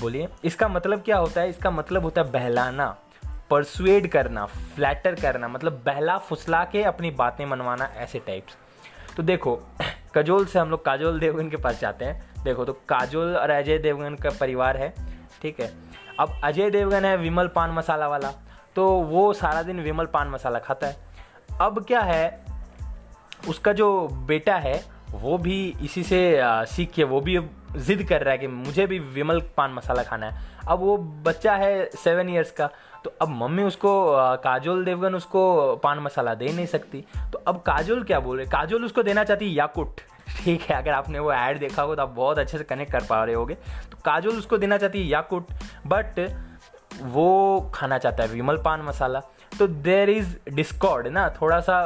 बोलिए। 0.00 0.28
इसका 0.44 0.68
मतलब 0.68 1.02
क्या 1.02 1.16
होता 1.16 1.40
है? 1.40 1.50
इसका 1.50 1.70
मतलब 1.70 2.02
होता 2.02 2.22
है 2.22 2.30
बहलाना 2.30 2.96
परसुएड 3.50 4.10
करना 4.10 4.46
फ्लैटर 4.46 5.14
करना 5.14 5.48
मतलब 5.48 5.82
बहला, 5.86 6.18
फुसला 6.18 6.64
के 6.64 6.82
अपनी 6.82 7.10
बातें 7.10 7.46
मनवाना, 7.46 7.84
ऐसे 7.84 8.18
टाइप्स 8.18 8.56
तो 9.16 9.22
देखो 9.22 9.62
कजोल 10.14 10.46
से 10.46 10.58
हम 10.58 10.70
लोग 10.70 10.84
काजोल 10.84 11.20
देवगन 11.20 11.50
के 11.50 11.56
पास 11.56 11.80
जाते 11.80 12.04
हैं। 12.04 12.44
देखो 12.44 12.64
तो 12.64 12.72
काजोल 12.72 13.36
और 13.36 13.50
अजय 13.50 13.78
देवगन 13.78 14.14
का 14.14 14.30
परिवार 14.30 14.76
है। 14.76 15.11
ठीक 15.42 15.60
है। 15.60 15.72
अब 16.20 16.40
अजय 16.44 16.70
देवगन 16.70 17.04
है 17.04 17.16
विमल 17.16 17.48
पान 17.48 17.70
मसाला 17.70 18.08
वाला 18.08 18.32
तो 18.76 18.88
वो 18.88 19.32
सारा 19.32 19.62
दिन 19.62 19.80
विमल 19.80 20.06
पान 20.06 20.28
मसाला 20.28 20.58
खाता 20.58 20.86
है। 20.86 20.96
अब 21.60 21.84
क्या 21.84 22.00
है, 22.00 22.44
उसका 23.48 23.72
जो 23.72 24.08
बेटा 24.26 24.56
है, 24.56 24.74
वो 25.12 25.36
भी 25.38 25.56
इसी 25.82 26.02
से 26.02 26.20
सीख 26.66 26.90
के, 26.90 27.04
वो 27.04 27.20
भी 27.20 27.38
जिद 27.76 28.02
कर 28.08 28.22
रहा 28.22 28.32
है 28.32 28.38
कि 28.38 28.46
मुझे 28.46 28.86
भी 28.86 28.98
विमल 28.98 29.40
पान 29.56 29.72
मसाला 29.72 30.02
खाना 30.02 30.26
है। 30.26 30.50
अब 30.68 30.78
वो 30.78 30.96
बच्चा 31.26 31.54
है 31.56 31.84
सेवन 31.94 32.28
ईयर्स 32.28 32.50
का 32.50 32.68
तो 33.04 33.12
अब 33.22 33.28
मम्मी 33.32 33.62
उसको 33.62 33.90
काजोल 34.38 34.84
देवगन 34.84 35.14
उसको 35.14 35.76
पान 35.76 35.98
मसाला 35.98 36.34
दे 36.34 36.52
नहीं 36.52 36.66
सकती। 36.66 37.04
तो 37.32 37.38
अब 37.38 37.60
काजोल 37.60 38.02
क्या 38.04 38.20
बोल 38.20 38.36
रहे 38.38 38.46
काजोल 38.46 38.84
उसको 38.84 39.02
देना 39.02 39.24
चाहती 39.24 39.58
याकुट। 39.58 40.00
ठीक 40.28 40.62
है, 40.62 40.76
अगर 40.76 40.90
आपने 40.92 41.18
वो 41.18 41.32
ऐड 41.32 41.58
देखा 41.58 41.82
हो 41.82 41.94
तो 41.94 42.02
आप 42.02 42.08
बहुत 42.08 42.38
अच्छे 42.38 42.58
से 42.58 42.64
कनेक्ट 42.64 42.92
कर 42.92 43.04
पा 43.04 43.24
रहे 43.24 43.34
होगे। 43.34 43.54
तो 43.90 43.98
काजोल 44.04 44.38
उसको 44.38 44.58
देना 44.58 44.78
चाहती 44.78 44.98
है 44.98 45.06
याकुट 45.06 45.52
बट 45.86 46.20
वो 47.02 47.70
खाना 47.74 47.98
चाहता 47.98 48.22
है 48.22 48.28
विमल 48.28 48.56
पान 48.64 48.82
मसाला। 48.82 49.20
तो 49.58 49.66
देर 49.66 50.10
इज़ 50.10 50.34
डिस्कॉर्ड 50.50 51.06
ना 51.08 51.28
थोड़ा 51.40 51.60
सा 51.60 51.80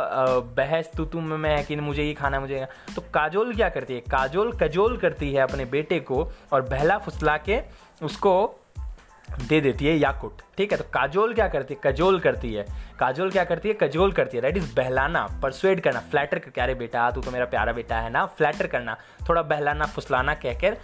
बहस 0.56 0.90
तो 0.96 1.04
तुम 1.04 1.32
में 1.32 1.50
है 1.50 1.62
कि 1.64 1.76
मुझे 1.76 2.02
ये 2.02 2.12
खाना, 2.14 2.40
मुझे 2.40 2.66
तो 2.94 3.02
काजोल 3.14 3.54
क्या 3.54 3.68
करती 3.68 3.94
है? 3.94 4.00
काजोल, 4.02 4.52
कजोल 4.52 4.96
करती 4.96 5.32
है 5.32 5.42
अपने 5.42 5.64
बेटे 5.64 5.98
को 6.00 6.28
और 6.52 6.62
बहला 6.62 6.98
फुसला 6.98 7.36
के 7.38 7.60
उसको 8.02 8.34
दे 9.48 9.60
देती 9.60 9.86
है 9.86 9.96
याकुट। 9.96 10.42
ठीक 10.58 10.72
है 10.72 10.78
तो 10.78 10.84
काजोल 10.94 11.34
क्या 11.34 11.46
करती 11.48 11.74
है? 11.74 11.80
कजोल 11.84 12.18
करती 12.20 12.52
है। 12.54 12.64
काजोल 13.00 13.30
क्या 13.30 13.44
करती 13.44 13.68
है? 13.68 13.74
कजोल 13.80 14.12
करती 14.12 14.36
है। 14.36 14.42
राइट 14.42 14.56
इज़ 14.56 14.74
बहलाना 14.74 15.26
परसुएड 15.42 15.80
करना 15.80 16.00
फ्लैटर 16.10 16.38
क्या 16.38 16.64
रे 16.64 16.74
बेटा, 16.74 17.10
तू 17.10 17.20
तो 17.20 17.30
मेरा 17.30 17.44
प्यारा 17.44 17.72
बेटा 17.72 18.00
है 18.00 18.10
ना? 18.10 18.24
फ्लैटर 18.26 18.66
करना, 18.66 18.96
थोड़ा 19.28 19.42
बहलाना, 19.42 19.86
फुसलाना, 19.86 20.34
कहकर 20.34 20.76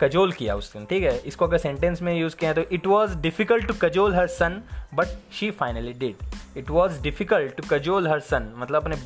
कजोल 0.00 0.32
किया 0.32 0.54
उस 0.54 0.72
दिन। 0.72 0.84
ठीक 0.86 1.02
है, 1.02 1.16
इसको 1.18 1.46
अगर 1.46 1.58
सेंटेंस 1.58 2.02
में 2.02 2.14
यूज़ 2.14 2.36
किया 2.36 2.52
तो 2.52 2.62
it 2.72 2.86
was 2.86 3.16
difficult 3.18 3.66
to 3.66 3.74
cajole 3.82 4.14
her 4.14 4.26
son 4.28 4.62
but 4.94 5.06
she 5.32 5.50
finally 5.50 5.92
did 5.92 6.58
it 6.58 6.70
was 6.70 7.00
difficult 7.02 7.56
to 7.56 7.62
cajole 7.70 8.08
her 8.08 8.20
son 8.20 8.52
मतलब 8.56 8.82
अपने 8.82 8.96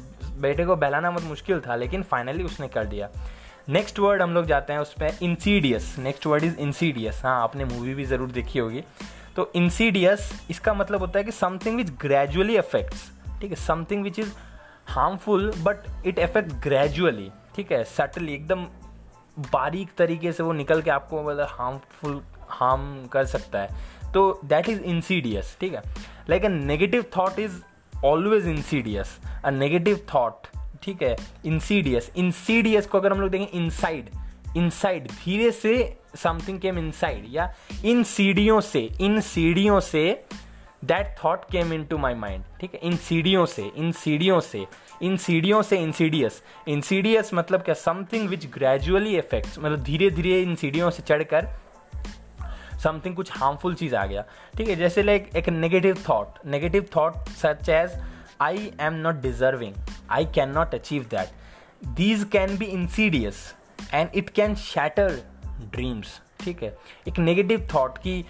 बेटे 0.40 0.64
को 0.64 0.76
बहलाना 0.76 1.10
बहुत 1.10 1.24
मुश्किल 1.24 1.60
था, 1.60 1.76
लेकिन 1.76 2.02
फाइनली 2.02 2.44
उसने 2.44 2.68
कर 2.68 2.84
दिया। 2.84 3.08
नेक्स्ट 3.68 3.98
वर्ड 3.98 4.22
हम 4.22 4.34
लोग 4.34 4.44
जाते 4.46 4.72
हैं 4.72 4.80
उस 4.80 4.92
पर 4.92 5.16
insidious 5.22 5.94
next 5.98 6.26
word 6.26 6.44
is 6.44 6.56
insidious 6.56 7.20
हाँ 7.24 7.42
आपने 7.42 7.64
मूवी 7.64 7.94
भी 7.94 8.04
ज़रूर 8.04 8.30
देखी 8.30 8.58
होगी। 8.58 8.82
तो 9.36 9.50
इंसीडियस 9.56 10.30
इसका 10.50 10.74
मतलब 10.74 11.00
होता 11.00 11.18
है 11.18 11.24
कि 11.24 11.32
समथिंग 11.32 11.76
विच 11.76 11.90
ग्रेजुअली 12.00 12.56
अफेक्ट्स 12.56 13.02
ठीक 13.40 13.50
है 13.50 13.56
something 13.56 14.02
which 14.02 14.18
is 14.18 14.32
harmful 14.86 15.52
but 15.58 16.06
it 16.06 16.18
affect 16.18 16.52
gradually 16.62 17.30
ठीक 17.56 17.72
है 17.72 17.82
सटली 17.84 18.34
एकदम 18.34 18.64
बारीक 19.52 19.88
तरीके 19.98 20.32
से 20.32 20.42
वो 20.42 20.52
निकल 20.52 20.82
के 20.82 20.90
आपको 20.90 21.22
मतलब 21.22 21.48
हार्मफुल 21.50 22.22
हार्म 22.48 23.06
कर 23.06 23.24
सकता 23.26 23.58
है। 23.58 24.12
तो 24.14 24.40
दैट 24.44 24.68
इज़ 24.68 24.80
इंसीडियस 24.80 25.56
ठीक 25.60 25.74
है। 25.74 25.82
Like 26.30 26.44
a 26.44 26.48
negative 26.48 27.02
thought 27.18 27.38
is 27.38 27.60
always 28.04 28.46
insidious 28.48 29.18
a 29.44 29.50
negative 29.50 30.06
thought 30.14 30.46
ठीक 30.86 31.02
है 31.02 31.16
इंसीडियस 31.46 32.10
इंसीडियस 32.16 32.86
को 32.86 32.98
अगर 32.98 33.12
हम 33.12 33.20
लोग 33.20 33.30
देखें 33.30 33.46
इनसाइड 33.46 34.10
इनसाइड 34.56 35.08
धीरे 35.08 35.50
से 35.50 35.96
समथिंग 36.16 36.60
केम 36.60 36.78
इनसाइड 36.78 37.24
या 37.28 37.54
इन 37.84 38.02
सीढ़ियों 38.02 38.60
से, 38.60 38.80
इन 39.00 39.20
सीढ़ियों 39.20 39.80
से 39.80 40.24
that 40.84 41.16
thought 41.24 41.44
came 41.50 41.72
into 41.84 41.98
my 41.98 42.14
mind 42.14 42.44
ठीक 42.60 42.74
है? 42.74 42.80
इन 42.80 42.96
सीढ़ियों 42.96 43.46
से, 43.46 43.70
इन 43.76 43.92
सीढ़ियों 43.92 44.40
से, 44.40 44.66
इन 45.02 45.16
सीढ़ियों 45.16 45.62
से 45.62 45.78
इंसीडियस 45.78 46.42
इंसीडियस 46.68 47.30
मतलब 47.34 47.62
क्या? 47.62 47.74
समथिंग 47.74 48.28
विच 48.28 48.46
ग्रेजुअली 48.46 49.16
इफेक्ट्स 49.18 49.58
मतलब 49.58 49.82
धीरे 49.82 50.10
धीरे 50.10 50.42
इन 50.42 50.54
सीढ़ियों 50.54 50.90
से 50.90 51.02
चढ़कर 51.02 51.48
समथिंग 52.82 53.16
कुछ 53.16 53.30
हार्मफुल 53.32 53.74
चीज़ 53.74 53.96
आ 53.96 54.06
गया, 54.06 54.24
ठीक 54.56 54.68
है? 54.68 54.76
जैसे 54.76 55.02
लाइक 55.02 55.30
एक 55.36 55.48
negative 55.48 56.04
thought 56.08 56.46
negative 56.46 56.86
thought 56.96 57.14
such 57.28 57.68
as 57.68 58.02
I 58.40 58.72
am 58.80 58.92
not 58.92 59.14
deserving 59.14 59.74
can 60.10 60.50
not 60.50 60.74
achieve 60.74 61.06
that 61.10 61.28
these 61.96 62.24
can 62.32 62.56
be 62.58 62.64
insidious 62.66 63.54
and 63.94 64.08
it 64.14 64.30
can 64.30 64.54
shatter 64.54 65.20
dreams 65.72 66.20
ठीक 66.40 66.62
है? 66.62 66.76
एक 67.08 67.18
नेगेटिव 67.18 67.68
थॉट 67.74 67.98
कि 67.98 68.24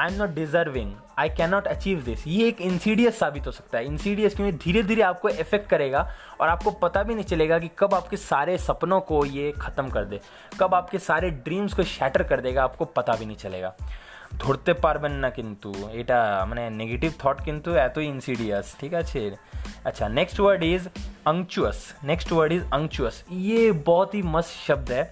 I 0.00 0.12
am 0.12 0.18
not 0.18 0.30
deserving 0.34 0.92
I 1.18 1.28
can 1.28 1.50
not 1.50 1.66
achieve 1.66 2.00
this 2.02 2.26
ये 2.26 2.46
एक 2.48 2.60
Insidious 2.60 3.18
साबित 3.18 3.46
हो 3.46 3.52
सकता 3.52 3.78
है। 3.78 3.86
इंसीडियस 3.86 4.34
क्योंकि 4.36 4.56
धीरे 4.58 4.82
धीरे 4.82 5.02
आपको 5.02 5.28
इफ़ेक्ट 5.28 5.68
करेगा 5.70 6.08
और 6.40 6.48
आपको 6.48 6.70
पता 6.70 7.02
भी 7.02 7.14
नहीं 7.14 7.24
चलेगा 7.24 7.58
कि 7.58 7.70
कब 7.78 7.94
आपके 7.94 8.16
सारे 8.16 8.56
सपनों 8.58 9.00
को 9.00 9.24
ये 9.24 9.52
ख़त्म 9.60 9.88
कर 9.88 10.04
दे। 10.04 10.20
कब 10.60 10.74
आपके 10.74 10.98
सारे 10.98 11.30
ड्रीम्स 11.30 11.74
को 11.74 11.82
शैटर 11.82 12.22
कर 12.22 12.40
देगा, 12.40 12.64
आपको 12.64 12.84
पता 12.84 13.16
भी 13.16 13.26
नहीं 13.26 13.36
चलेगा। 13.36 13.74
ধরতে 14.39 14.73
পারবেন 14.83 15.13
না 15.23 15.29
কিন্তু 15.29 15.69
এটা 15.93 16.19
মানে 16.49 16.63
নেগেটিভ 16.81 17.11
থট 17.21 17.37
কিন্তু 17.47 17.69
এতই 17.87 18.07
ইনসিডিয়াস 18.15 18.65
ঠিক 18.81 18.93
আছে 19.01 19.21
अच्छा 19.81 20.05
next 20.11 20.39
word 20.39 20.63
is 20.65 20.87
unctuous 21.27 21.79
next 22.03 22.31
word 22.31 22.51
is 22.53 22.63
unctuous 22.73 23.23
ये 23.41 23.71
बहुत 23.83 24.09
ही 24.15 24.21
मस्त 24.27 24.53
शब्द 24.67 24.91
है 24.91 25.03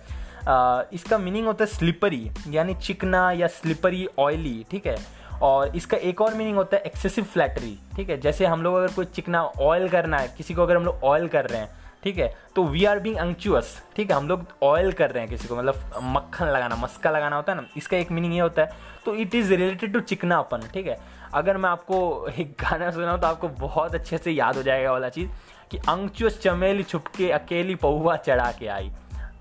आ, 0.48 0.82
इसका 0.94 1.18
मीनिंग 1.18 1.46
होता 1.48 1.64
है 1.64 1.70
स्लिपरी 1.72 2.24
यानी 2.50 2.74
चिकना 2.82 3.32
या 3.34 3.48
स्लिपरी 3.52 4.08
ऑयली 4.20 4.58
ठीक 4.72 4.86
है 4.88 4.98
और 5.42 5.76
इसका 5.76 5.98
एक 6.10 6.22
और 6.22 6.34
मीनिंग 6.34 6.58
होता 6.58 6.78
है 6.78 6.84
एक्सेसिव 6.84 7.24
फ्लैटरी 7.34 7.78
ठीक 7.96 8.10
है 8.10 8.20
जैसे 8.22 8.46
हम 8.46 8.62
लोग 8.62 8.76
अगर 8.76 8.94
कोई 8.94 9.06
चिकना 9.06 9.42
ऑयल 9.62 9.88
करना 9.90 10.18
है 10.18 10.34
किसी 10.38 10.54
को 10.54 10.62
अगर 10.62 10.76
हम 10.76 10.86
लोग 10.86 11.04
ऑयल 11.04 11.28
कर 11.28 11.46
रहे 11.46 11.60
हैं 11.62 11.81
ठीक 12.03 12.19
है? 12.19 12.35
तो 12.57 12.65
वी 12.65 12.85
आर 12.85 12.99
बींग 13.01 13.17
अंक्चुअस 13.17 13.77
ठीक 13.97 14.11
है? 14.11 14.17
हम 14.17 14.29
लोग 14.29 14.47
ऑयल 14.63 14.93
कर 14.93 15.11
रहे 15.11 15.23
हैं 15.23 15.31
किसी 15.31 15.49
को 15.49 15.57
मतलब 15.57 16.01
मक्खन 16.03 16.47
लगाना, 16.47 16.77
मस्का 16.77 17.11
लगाना 17.11 17.37
होता 17.37 17.53
है 17.53 17.59
ना, 17.59 17.67
इसका 17.77 17.97
एक 17.97 18.11
मीनिंग 18.13 18.35
ये 18.35 18.41
होता 18.41 18.63
है। 18.63 18.71
तो 19.05 19.15
इट 19.15 19.35
इज़ 19.35 19.53
रिलेटेड 19.55 19.93
टू 19.93 20.01
चिकनापन, 20.01 20.69
ठीक 20.75 20.87
है? 20.87 20.99
अगर 21.35 21.57
मैं 21.57 21.71
आपको 21.71 22.29
एक 22.29 22.51
गाना 22.61 22.91
सुनाऊँ 22.91 23.21
तो 23.21 23.27
आपको 23.27 23.49
बहुत 23.61 23.95
अच्छे 23.95 24.19
से 24.19 24.31
याद 24.31 24.57
हो 24.57 24.63
जाएगा 24.63 24.93
वाला 24.93 25.09
चीज़ 25.09 25.31
कि 25.71 25.79
अंक्चुअस 25.79 26.41
चमेली 26.41 26.83
छुपके 26.83 27.31
अकेली 27.31 27.75
पौवा 27.75 28.17
चढ़ा 28.17 28.51
के 28.53 28.67
आई। 28.67 28.91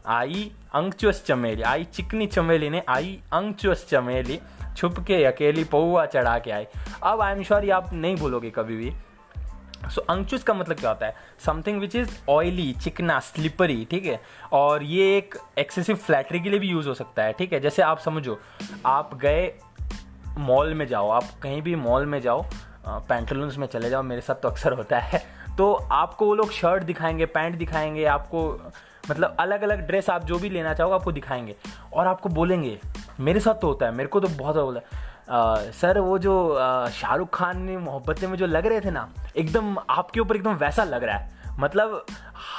आई 0.08 0.52
अंक्चुअस 0.76 1.24
चमेली, 1.26 1.62
आई 1.62 1.84
चिकनी 1.84 2.28
चमेली 2.28 2.70
ने 2.70 2.82
आई 2.90 3.20
अंक्चुअस 3.34 3.86
चमेली 3.90 4.40
छुप 4.78 5.00
के 5.00 5.24
अकेली 5.26 5.64
पौवा 5.64 6.06
चढ़ा 6.06 6.38
के 6.40 6.52
आई। 6.52 6.66
अब 7.04 7.22
आई 7.22 7.34
एम 7.34 7.44
श्योर 7.44 7.66
ये 7.66 7.72
आप 7.72 7.94
नहीं 7.94 8.16
भूलोगे 8.16 8.50
कभी 8.50 8.76
भी 8.76 8.92
सो 9.90 10.02
so, 10.02 10.08
अंगचूस 10.08 10.44
का 10.44 10.54
मतलब 10.54 10.76
क्या 10.76 10.90
होता 10.90 11.06
है? 11.06 11.16
समथिंग 11.40 11.80
विच 11.80 11.96
इज़ 11.96 12.10
ऑयली 12.30 12.72
चिकना 12.72 13.20
स्लिपरी 13.20 13.88
ठीक 13.92 14.06
है? 14.06 14.22
और 14.52 14.84
ये 14.84 15.18
एक 15.18 15.36
एक्सेसिव 15.58 15.96
फ्लैटरी 15.96 16.40
के 16.40 16.50
लिए 16.50 16.60
भी 16.60 16.68
यूज़ 16.68 16.88
हो 16.88 16.94
सकता 16.94 17.24
है 17.24 17.34
ठीक 17.34 17.54
है? 17.54 17.60
जैसे 17.60 17.82
आप 17.82 18.00
समझो 18.00 18.40
आप 18.86 19.16
गए 19.18 19.54
मॉल 20.28 20.74
में 20.74 20.88
जाओ 20.88 21.10
आप 21.10 21.24
कहीं 21.44 21.62
भी 21.62 21.76
मॉल 21.76 22.06
में 22.06 22.22
जाओ 22.22 22.46
पैंटलून्स 22.88 23.58
में 23.58 23.68
चले 23.68 23.90
जाओ 23.90 24.04
मेरे 24.04 24.22
साथ 24.22 24.36
तो 24.36 24.50
अक्सर 24.50 24.74
होता 24.74 25.00
है 25.00 25.24
तो 25.58 25.74
आपको 25.74 26.26
वो 26.26 26.36
लोग 26.36 26.52
शर्ट 26.52 26.84
दिखाएँगे 26.84 27.26
पैंट 27.26 27.56
दिखाएँगे 27.56 28.06
आपको 28.06 28.72
मतलब 29.12 29.36
अलग 29.40 29.62
अलग 29.62 29.88
ड्रेस 29.88 30.10
आप 30.10 30.24
जो 30.24 30.40
भी 30.40 30.50
लेना 30.50 30.74
चाहोगे 30.74 30.96
आपको 30.96 31.12
दिखाएँगे। 31.12 31.56
और 31.94 32.08
आपको 32.08 32.30
बोलेंगे 32.30 32.80
मेरे 33.20 33.40
साथ 33.40 33.54
तो 33.54 33.68
होता 33.68 33.86
है 33.86 33.92
मेरे 33.92 34.10
को 34.10 34.20
तो 34.20 34.28
बहुत 34.28 34.56
बोला 34.56 34.80
सर 35.32 36.00
वो 36.00 36.18
जो 36.20 36.34
शाहरुख 36.94 37.30
खान 37.34 37.62
ने 37.62 37.78
मोहब्बतें 37.78 38.28
में 38.28 38.38
जो 38.38 38.46
लग 38.46 38.66
रहे 38.66 38.80
थे 38.82 38.92
ना 38.92 39.08
एकदम 39.38 39.76
आपके 39.90 40.20
ऊपर 40.20 40.36
एकदम 40.36 40.54
वैसा 40.56 40.84
लग 40.84 41.04
रहा 41.04 41.18
है। 41.18 41.58
मतलब 41.60 42.06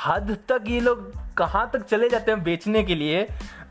हद 0.04 0.36
तक 0.48 0.64
ये 0.66 0.80
लोग 0.80 1.10
कहाँ 1.36 1.68
तक 1.72 1.82
चले 1.82 2.08
जाते 2.08 2.32
हैं 2.32 2.42
बेचने 2.42 2.82
के 2.82 2.94
लिए? 2.94 3.22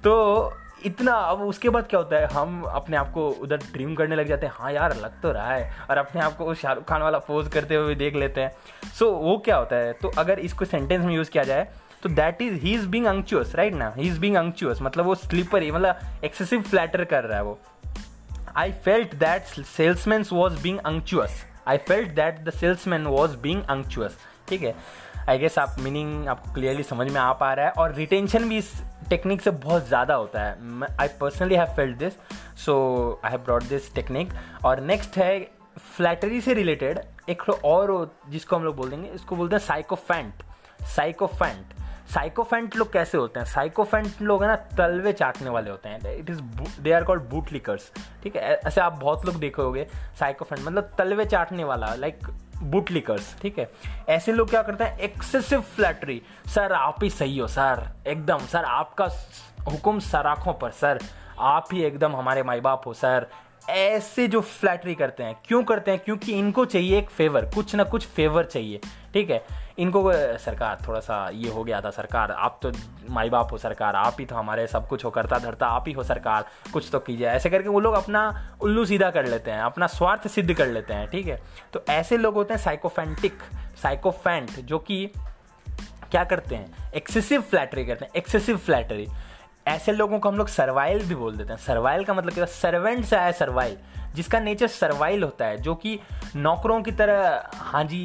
तो 0.03 0.53
इतना 0.85 1.13
अब 1.13 1.41
उसके 1.41 1.69
बाद 1.69 1.87
क्या 1.87 1.99
होता 1.99 2.15
है? 2.15 2.27
हम 2.27 2.61
अपने 2.63 2.97
आप 2.97 3.11
को 3.13 3.27
उधर 3.31 3.57
ड्रीम 3.73 3.95
करने 3.95 4.15
लग 4.15 4.27
जाते 4.27 4.45
हैं। 4.45 4.53
हाँ 4.55 4.71
यार 4.71 4.95
लग 4.97 5.19
तो 5.21 5.31
रहा 5.31 5.53
है। 5.53 5.85
और 5.89 5.97
अपने 5.97 6.21
आप 6.21 6.37
को 6.37 6.53
शाहरुख 6.53 6.83
खान 6.83 7.01
वाला 7.01 7.17
पोज 7.19 7.47
करते 7.47 7.75
हुए 7.75 7.95
देख 7.95 8.15
लेते 8.15 8.41
हैं। 8.41 8.51
सो 8.89 9.05
so, 9.05 9.11
वो 9.13 9.37
क्या 9.45 9.57
होता 9.57 9.75
है? 9.75 9.93
तो 9.93 10.11
अगर 10.17 10.39
इसको 10.39 10.65
सेंटेंस 10.65 11.05
में 11.05 11.13
यूज़ 11.15 11.29
किया 11.29 11.43
जाए 11.43 11.67
तो 12.03 12.09
that 12.09 12.41
is 12.41 12.53
he 12.53 12.73
is 12.73 12.87
being 12.87 13.05
unctuous 13.05 13.55
right 13.55 13.73
ना? 13.73 13.91
ही 13.97 14.07
इज़ 14.07 14.19
बिंग 14.19 14.35
अंक्चुअस 14.35 14.81
मतलब 14.81 15.05
वो 15.05 15.15
स्लीपर 15.15 15.61
ही 15.61 15.71
मतलब 15.71 16.23
एक्सेसिव 16.23 16.61
फ्लैटर 16.61 17.03
कर 17.05 17.23
रहा 17.23 17.37
है 17.37 17.43
वो। 17.43 17.59
I 18.57 18.71
felt 18.85 19.15
that 19.15 19.43
salesman 19.65 20.25
was 20.33 20.67
unctuous 20.77 21.43
I 21.67 21.77
felt 21.77 22.09
that 22.09 22.39
the 22.39 22.49
salesman 22.49 23.05
was 23.07 23.37
being 23.37 23.63
unctuous 23.63 24.17
ठीक 24.47 24.61
है? 24.61 24.75
आई 25.29 25.37
गेस 25.37 25.57
आप 25.59 25.75
मीनिंग 25.79 26.27
आपको 26.27 26.53
क्लियरली 26.53 26.83
समझ 26.83 27.11
में 27.11 27.19
आ 27.21 27.31
पा 27.33 27.53
रहा 27.53 27.65
है। 27.65 27.71
और 27.71 27.93
रिटेंशन 27.93 28.49
भी 28.49 28.57
इस 28.57 28.71
टेक्निक 29.09 29.41
से 29.41 29.51
बहुत 29.51 29.87
ज़्यादा 29.87 30.15
होता 30.15 30.43
है। 30.43 30.57
I 30.99 31.07
personally 31.21 31.55
have 31.55 31.73
felt 31.75 31.97
this 31.97 32.13
so 32.65 33.21
I 33.25 33.31
have 33.31 33.39
brought 33.39 33.63
this 33.63 33.93
technique 33.95 34.33
और 34.65 34.79
नेक्स्ट 34.79 35.17
है 35.17 35.39
फ्लैटरी 35.97 36.41
से 36.41 36.53
रिलेटेड 36.53 36.99
एक 37.29 37.49
और, 37.49 38.15
जिसको 38.29 38.55
हम 38.55 38.63
लोग 38.63 38.75
बोल 38.75 38.89
देंगे, 38.89 39.09
इसको 39.09 39.35
बोलते 39.35 39.55
हैं 39.55 39.63
साइकोफेंट 39.63 40.43
साइकोफेंट 40.85 41.73
साइकोफेंट 42.13 42.75
लोग 42.75 42.91
कैसे 42.93 43.17
होते 43.17 43.39
हैं? 43.39 43.45
साइकोफेंट 43.47 44.21
लोग 44.21 44.41
है 44.43 44.47
ना, 44.49 44.55
तलवे 44.55 45.13
चाटने 45.13 45.49
वाले 45.49 45.69
होते 45.69 45.89
हैं। 45.89 46.15
It 46.15 46.29
is 46.29 46.41
they 46.81 46.91
are 46.91 47.03
called 47.03 47.23
boot 47.23 47.51
lickers 47.51 47.91
ठीक 48.23 48.35
है? 48.35 48.41
ऐसे 48.67 48.81
आप 48.81 48.99
बहुत 48.99 49.25
लोग 49.25 49.35
देखोगे 49.35 49.87
साइकोफेंट 50.19 50.61
मतलब 50.61 50.91
तलवे 50.97 51.25
चाटने 51.25 51.63
वाला 51.63 51.93
लाइक 51.95 52.27
बूट 52.63 52.91
लिकर्स 52.91 53.35
ठीक 53.41 53.59
है? 53.59 53.69
ऐसे 54.09 54.31
लोग 54.31 54.49
क्या 54.49 54.61
करते 54.61 54.83
हैं? 54.83 54.99
एक्सेसिव 54.99 55.61
फ्लैटरी 55.61 56.21
सर 56.47 56.73
आप 56.73 57.03
ही 57.03 57.09
सही 57.09 57.37
हो 57.37 57.47
सर 57.47 57.87
एकदम 58.07 58.37
सर 58.37 58.63
आपका 58.63 59.07
हुक्म 59.71 59.99
सराखों 59.99 60.53
पर 60.53 60.71
सर 60.71 60.99
आप 61.39 61.67
ही 61.73 61.83
एकदम 61.83 62.15
हमारे 62.15 62.43
माई 62.43 62.59
बाप 62.59 62.87
हो 62.87 62.93
सर 62.93 63.27
ऐसे 63.69 64.27
जो 64.27 64.39
फ्लैटरी 64.41 64.93
करते 64.95 65.23
हैं, 65.23 65.35
क्यों 65.45 65.63
करते 65.63 65.91
हैं? 65.91 65.99
क्योंकि 65.99 66.33
इनको 66.33 66.65
चाहिए 66.65 66.97
एक 66.97 67.09
फेवर 67.09 67.45
कुछ 67.45 67.75
ना 67.75 67.83
कुछ 67.83 68.05
फेवर 68.07 68.45
चाहिए। 68.45 68.79
ठीक 69.13 69.29
है? 69.29 69.43
इनको 69.81 70.11
सरकार 70.37 70.77
थोड़ा 70.87 70.99
सा 70.99 71.29
ये 71.33 71.49
हो 71.49 71.63
गया 71.63 71.79
था 71.81 71.89
सरकार, 71.89 72.31
आप 72.31 72.59
तो 72.61 72.71
माई 73.09 73.29
बाप 73.29 73.51
हो 73.51 73.57
सरकार, 73.57 73.95
आप 73.95 74.17
ही 74.19 74.25
तो 74.25 74.35
हमारे 74.35 74.65
सब 74.67 74.87
कुछ 74.87 75.05
हो 75.05 75.09
करता 75.09 75.39
धरता 75.39 75.67
आप 75.67 75.87
ही 75.87 75.93
हो 75.93 76.03
सरकार, 76.03 76.45
कुछ 76.73 76.89
तो 76.91 76.99
कीजिए। 76.99 77.27
ऐसे 77.27 77.49
करके 77.49 77.69
वो 77.69 77.79
लोग 77.79 77.93
अपना 77.93 78.57
उल्लू 78.61 78.85
सीधा 78.85 79.09
कर 79.09 79.25
लेते 79.25 79.51
हैं, 79.51 79.61
अपना 79.61 79.87
स्वार्थ 79.87 80.27
सिद्ध 80.27 80.53
कर 80.53 80.67
लेते 80.67 80.93
हैं, 80.93 81.07
ठीक 81.07 81.27
है? 81.27 81.41
तो 81.73 81.83
ऐसे 81.89 82.17
लोग 82.17 82.33
होते 82.33 82.53
हैं 82.53 82.61
साइकोफेंटिक 82.61 83.43
साइकोफेंट 83.81 84.59
जो 84.61 84.79
कि 84.79 85.05
क्या 86.11 86.23
करते 86.23 86.55
हैं? 86.55 86.91
एक्सेसिव 86.91 87.41
फ्लैटरी 87.41 87.85
करते 87.85 88.05
हैं 88.05 88.11
एक्सेसिव 88.15 88.57
फ्लैटरी 88.57 89.07
ऐसे 89.67 89.91
लोगों 89.91 90.19
को 90.19 90.29
हम 90.29 90.37
लोग 90.37 90.47
सर्वाइल 90.47 91.05
भी 91.05 91.15
बोल 91.15 91.35
देते 91.35 91.53
हैं। 91.53 91.59
सर्वाइल 91.59 92.03
का 92.03 92.13
मतलब 92.13 92.33
क्या? 92.33 92.45
सर्वेंट 92.45 93.05
से 93.05 93.15
आया 93.15 93.31
सर्वाइल 93.31 93.77
जिसका 94.15 94.39
नेचर 94.39 94.67
सर्वाइल 94.67 95.23
होता 95.23 95.45
है, 95.45 95.57
जो 95.57 95.75
कि 95.75 95.99
नौकरों 96.35 96.81
की 96.81 96.91
तरह 96.91 97.49
हाँ 97.53 97.83
जी 97.83 98.01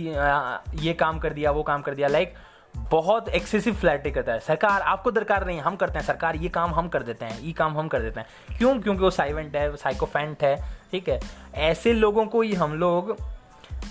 ये 0.83 0.93
काम 0.93 1.19
कर 1.19 1.33
दिया, 1.33 1.51
वो 1.51 1.63
काम 1.63 1.83
कर 1.83 1.95
दिया 1.95 2.09
लाइक 2.09 2.35
बहुत 2.77 3.29
एक्सेसिव 3.29 3.75
फ्लैटिंग 3.75 4.15
करता 4.15 4.33
है। 4.33 4.41
सरकार, 4.41 4.83
आपको 4.83 5.11
दरकार 5.11 5.47
नहीं, 5.47 5.61
हम 5.61 5.77
करते 5.77 5.99
हैं, 5.99 6.07
सरकार, 6.07 6.37
ये 6.37 6.49
काम 6.49 6.75
हम 6.75 6.89
कर 6.89 7.03
देते 7.03 7.25
हैं, 7.25 7.41
ये 7.41 7.53
काम 7.53 7.79
हम 7.79 7.89
कर 7.89 8.01
देते 8.01 8.21
हैं। 8.21 8.59
क्यों? 8.59 8.79
क्योंकि 8.81 9.01
वो 9.01 9.11
साइवेंट 9.11 9.57
है 9.57 9.77
साइकोफेंट 9.77 10.43
है, 10.43 10.57
ठीक 10.93 11.09
है? 11.09 11.21
ऐसे 11.55 11.93
लोगों 11.93 12.27
को 12.27 12.41
ही 12.41 12.55
हम 12.55 12.75
लोग 12.75 13.17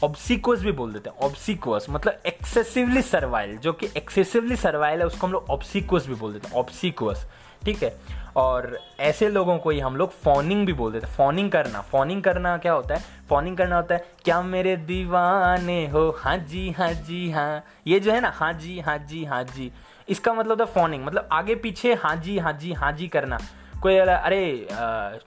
ऑब्सिक्वस 0.03 0.59
भी 0.59 0.71
बोल 0.71 0.93
देते 0.93 1.09
हैं 1.09 1.17
ऑब्सिक्वस 1.19 1.85
मतलब 1.89 2.21
एक्सेसिवली 2.25 3.01
सर्वाइल 3.01 3.57
जो 3.57 3.73
कि 3.73 3.89
एक्सेसिवली 3.97 4.55
सर्वाइल 4.55 4.99
है, 4.99 5.05
उसको 5.05 5.27
हम 5.27 5.33
लोग 5.33 5.49
ऑब्सिक्वस 5.49 6.07
भी 6.07 6.15
बोल 6.15 6.33
देते 6.33 6.47
हैं 6.47 6.55
ऑब्सिक्वस 6.55 7.25
ठीक 7.65 7.83
है 7.83 7.93
और 8.37 8.77
ऐसे 8.99 9.29
लोगों 9.29 9.57
को 9.57 9.69
ही 9.69 9.79
हम 9.79 9.95
लोग 9.95 10.11
फोनिंग 10.11 10.65
भी 10.65 10.73
बोल 10.73 10.91
देते 10.91 11.07
हैं 11.07 11.13
फोनिंग 11.15 11.51
करना 11.51 11.81
फोनिंग 11.81 12.23
करना 12.23 12.57
क्या 12.57 12.73
होता 12.73 12.95
है 12.95 13.03
फोनिंग 13.29 13.57
करना 13.57 13.75
होता 13.75 13.95
है 13.95 14.05
क्या 14.25 14.41
मेरे 14.41 14.75
दीवाने 14.77 15.85
हो 15.87 16.09
हाँ 16.19 16.37
जी 16.37 16.69
हाँ 16.71 16.91
जी 16.93 17.29
हाँ 17.31 17.63
ये 17.87 17.99
जो 17.99 18.11
है 18.11 18.19
ना 18.21 18.29
हाँ 18.35 18.51
जी 18.53 18.79
हाँ 18.79 18.97
जी 18.97 19.23
हाँ 19.25 19.43
जी 19.43 19.71
इसका 20.09 20.33
मतलब 20.33 20.59
था 20.59 20.65
फोनिंग 20.65 21.05
मतलब 21.05 21.29
आगे 21.31 21.55
पीछे 21.55 21.93
हाँ 21.93 22.15
जी 22.15 22.37
हाँ 22.37 22.53
जी 22.53 22.73
हाँ 22.73 22.91
जी 22.91 23.07
करना 23.07 23.37
कोई 23.81 23.97
अरे 23.97 24.67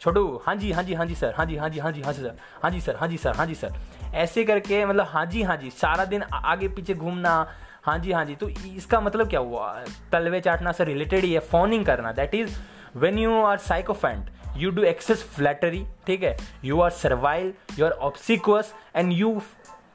छोटू 0.01 0.41
हाँ 0.47 0.55
जी 0.57 0.73
हाँ 0.73 0.83
जी 0.83 0.95
हाँ 0.95 1.07
जी 1.07 1.15
सर 1.15 1.35
हाँ 1.37 1.47
जी 1.47 1.57
हाँ 1.57 1.69
जी 1.71 1.81
हाँ 1.81 1.93
जी 1.93 2.03
हाँ 2.03 2.13
जी 2.13 2.23
सर 2.23 2.37
हाँ 2.63 2.71
जी 2.71 2.81
सर 2.81 2.97
हाँ 2.97 3.09
जी 3.09 3.17
सर 3.17 3.35
हाँ 3.37 3.47
जी 3.47 3.55
सर 3.55 3.73
ऐसे 4.15 4.45
करके 4.45 4.85
मतलब 4.87 5.07
हाँ 5.09 5.25
जी 5.27 5.43
हाँ 5.43 5.57
जी 5.57 5.71
सारा 5.71 6.05
दिन 6.05 6.23
आगे 6.33 6.69
पीछे 6.69 6.95
घूमना 6.95 7.35
हाँ 7.89 7.99
जी 7.99 8.13
हाँ 8.13 8.25
जी। 8.25 8.35
तो 8.35 8.49
इसका 8.49 9.01
मतलब 9.01 9.29
क्या 9.29 9.41
हुआ? 9.41 9.73
तलवे 10.13 10.41
चाटना 10.41 10.73
से 10.73 10.85
रिलेटेड 10.85 11.25
ही 11.25 11.33
है 11.33 11.41
फोनिंग 11.53 11.85
करना 11.87 12.13
that 12.13 12.35
is 12.35 12.59
when 12.97 13.19
you 13.19 13.43
are 13.45 13.59
sycophant 13.59 14.31
you 14.57 14.71
do 14.71 14.83
excess 14.83 15.23
flattery 15.37 15.85
ठीक 16.07 16.23
है? 16.23 16.37
You 16.65 16.81
are 16.81 16.91
servile 16.91 17.53
you 17.79 17.87
are 17.87 17.93
obsequious 18.11 18.75
and 18.97 19.13
you 19.13 19.41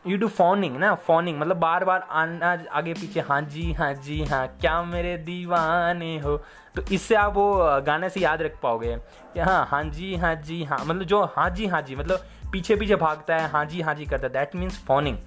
you 0.07 0.17
do 0.17 0.27
fawning 0.27 0.77
ना? 0.77 0.93
फोनिंग 0.95 1.39
मतलब 1.39 1.57
बार 1.57 1.83
बार 1.85 2.07
आना, 2.11 2.51
आगे 2.71 2.93
पीछे 2.93 3.19
हाँ 3.19 3.41
जी 3.41 3.71
हाँ 3.73 3.93
जी 3.93 4.23
हाँ 4.23 4.47
क्या 4.61 4.81
मेरे 4.83 5.17
दीवाने 5.17 6.17
हो? 6.19 6.37
तो 6.75 6.81
इससे 6.91 7.15
आप 7.15 7.33
वो 7.35 7.81
गाने 7.87 8.09
से 8.09 8.19
याद 8.19 8.41
रख 8.41 8.57
पाओगे। 8.63 8.95
कि 9.33 9.39
हाँ 9.39 9.65
हाँ 9.69 9.83
जी 9.83 10.15
हाँ 10.15 10.35
जी 10.35 10.63
हाँ 10.63 10.83
मतलब 10.85 11.03
जो 11.03 11.23
हाँ 11.35 11.49
जी 11.49 11.67
हाँ 11.67 11.81
जी 11.81 11.95
मतलब 11.95 12.25
पीछे 12.51 12.75
पीछे 12.75 12.95
भागता 12.95 13.35
है 13.35 13.47
हाँ 13.49 13.65
जी 13.65 13.81
हाँ 13.81 13.93
जी 13.95 14.05
करता 14.05 14.27
है 14.27 14.33
दैट 14.33 14.55
मीन्स 14.55 14.83
फोनिंग 14.85 15.17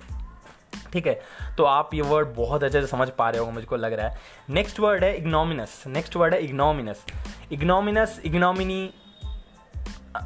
ठीक 0.92 1.06
है? 1.06 1.20
तो 1.58 1.64
आप 1.64 1.94
ये 1.94 2.02
वर्ड 2.02 2.28
बहुत 2.36 2.64
अच्छे 2.64 2.80
से 2.80 2.86
समझ 2.86 3.08
पा 3.10 3.30
रहे 3.30 3.40
हो 3.40 3.50
मुझको 3.50 3.76
लग 3.76 3.92
रहा 3.92 4.08
है। 4.08 4.18
नेक्स्ट 4.50 4.80
वर्ड 4.80 5.04
है 5.04 5.16
इग्नोमिनस 5.16 5.82
नेक्स्ट 5.86 6.16
वर्ड 6.16 6.34
है 6.34 6.40
ignominious 6.40 7.04
ignominious 7.52 8.20
ignominy 8.24 8.94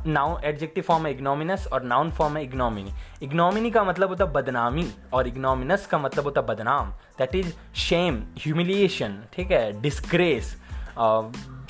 noun 0.06 0.44
adjective 0.44 0.84
form 0.84 1.06
है 1.06 1.12
इग्नोमिनस 1.12 1.66
और 1.66 1.82
नाउन 1.82 2.10
फॉर्म 2.12 2.36
है 2.36 2.42
इग्नोमिनी 2.42 2.90
इग्नोमिनी 3.22 3.70
का 3.70 3.84
मतलब 3.84 4.08
होता 4.08 4.24
है 4.24 4.32
बदनामी 4.32 4.88
और 5.12 5.28
इग्नोमिनस 5.28 5.86
का 5.86 5.98
मतलब 5.98 6.24
होता 6.24 6.40
है 6.40 6.46
बदनाम. 6.46 6.90
दैट 7.18 7.34
इज़ 7.34 7.52
शेम 7.76 8.22
ह्यूमिलिएशन 8.38 9.18
ठीक 9.32 9.50
है? 9.50 9.80
डिस्ग्रेस 9.80 10.56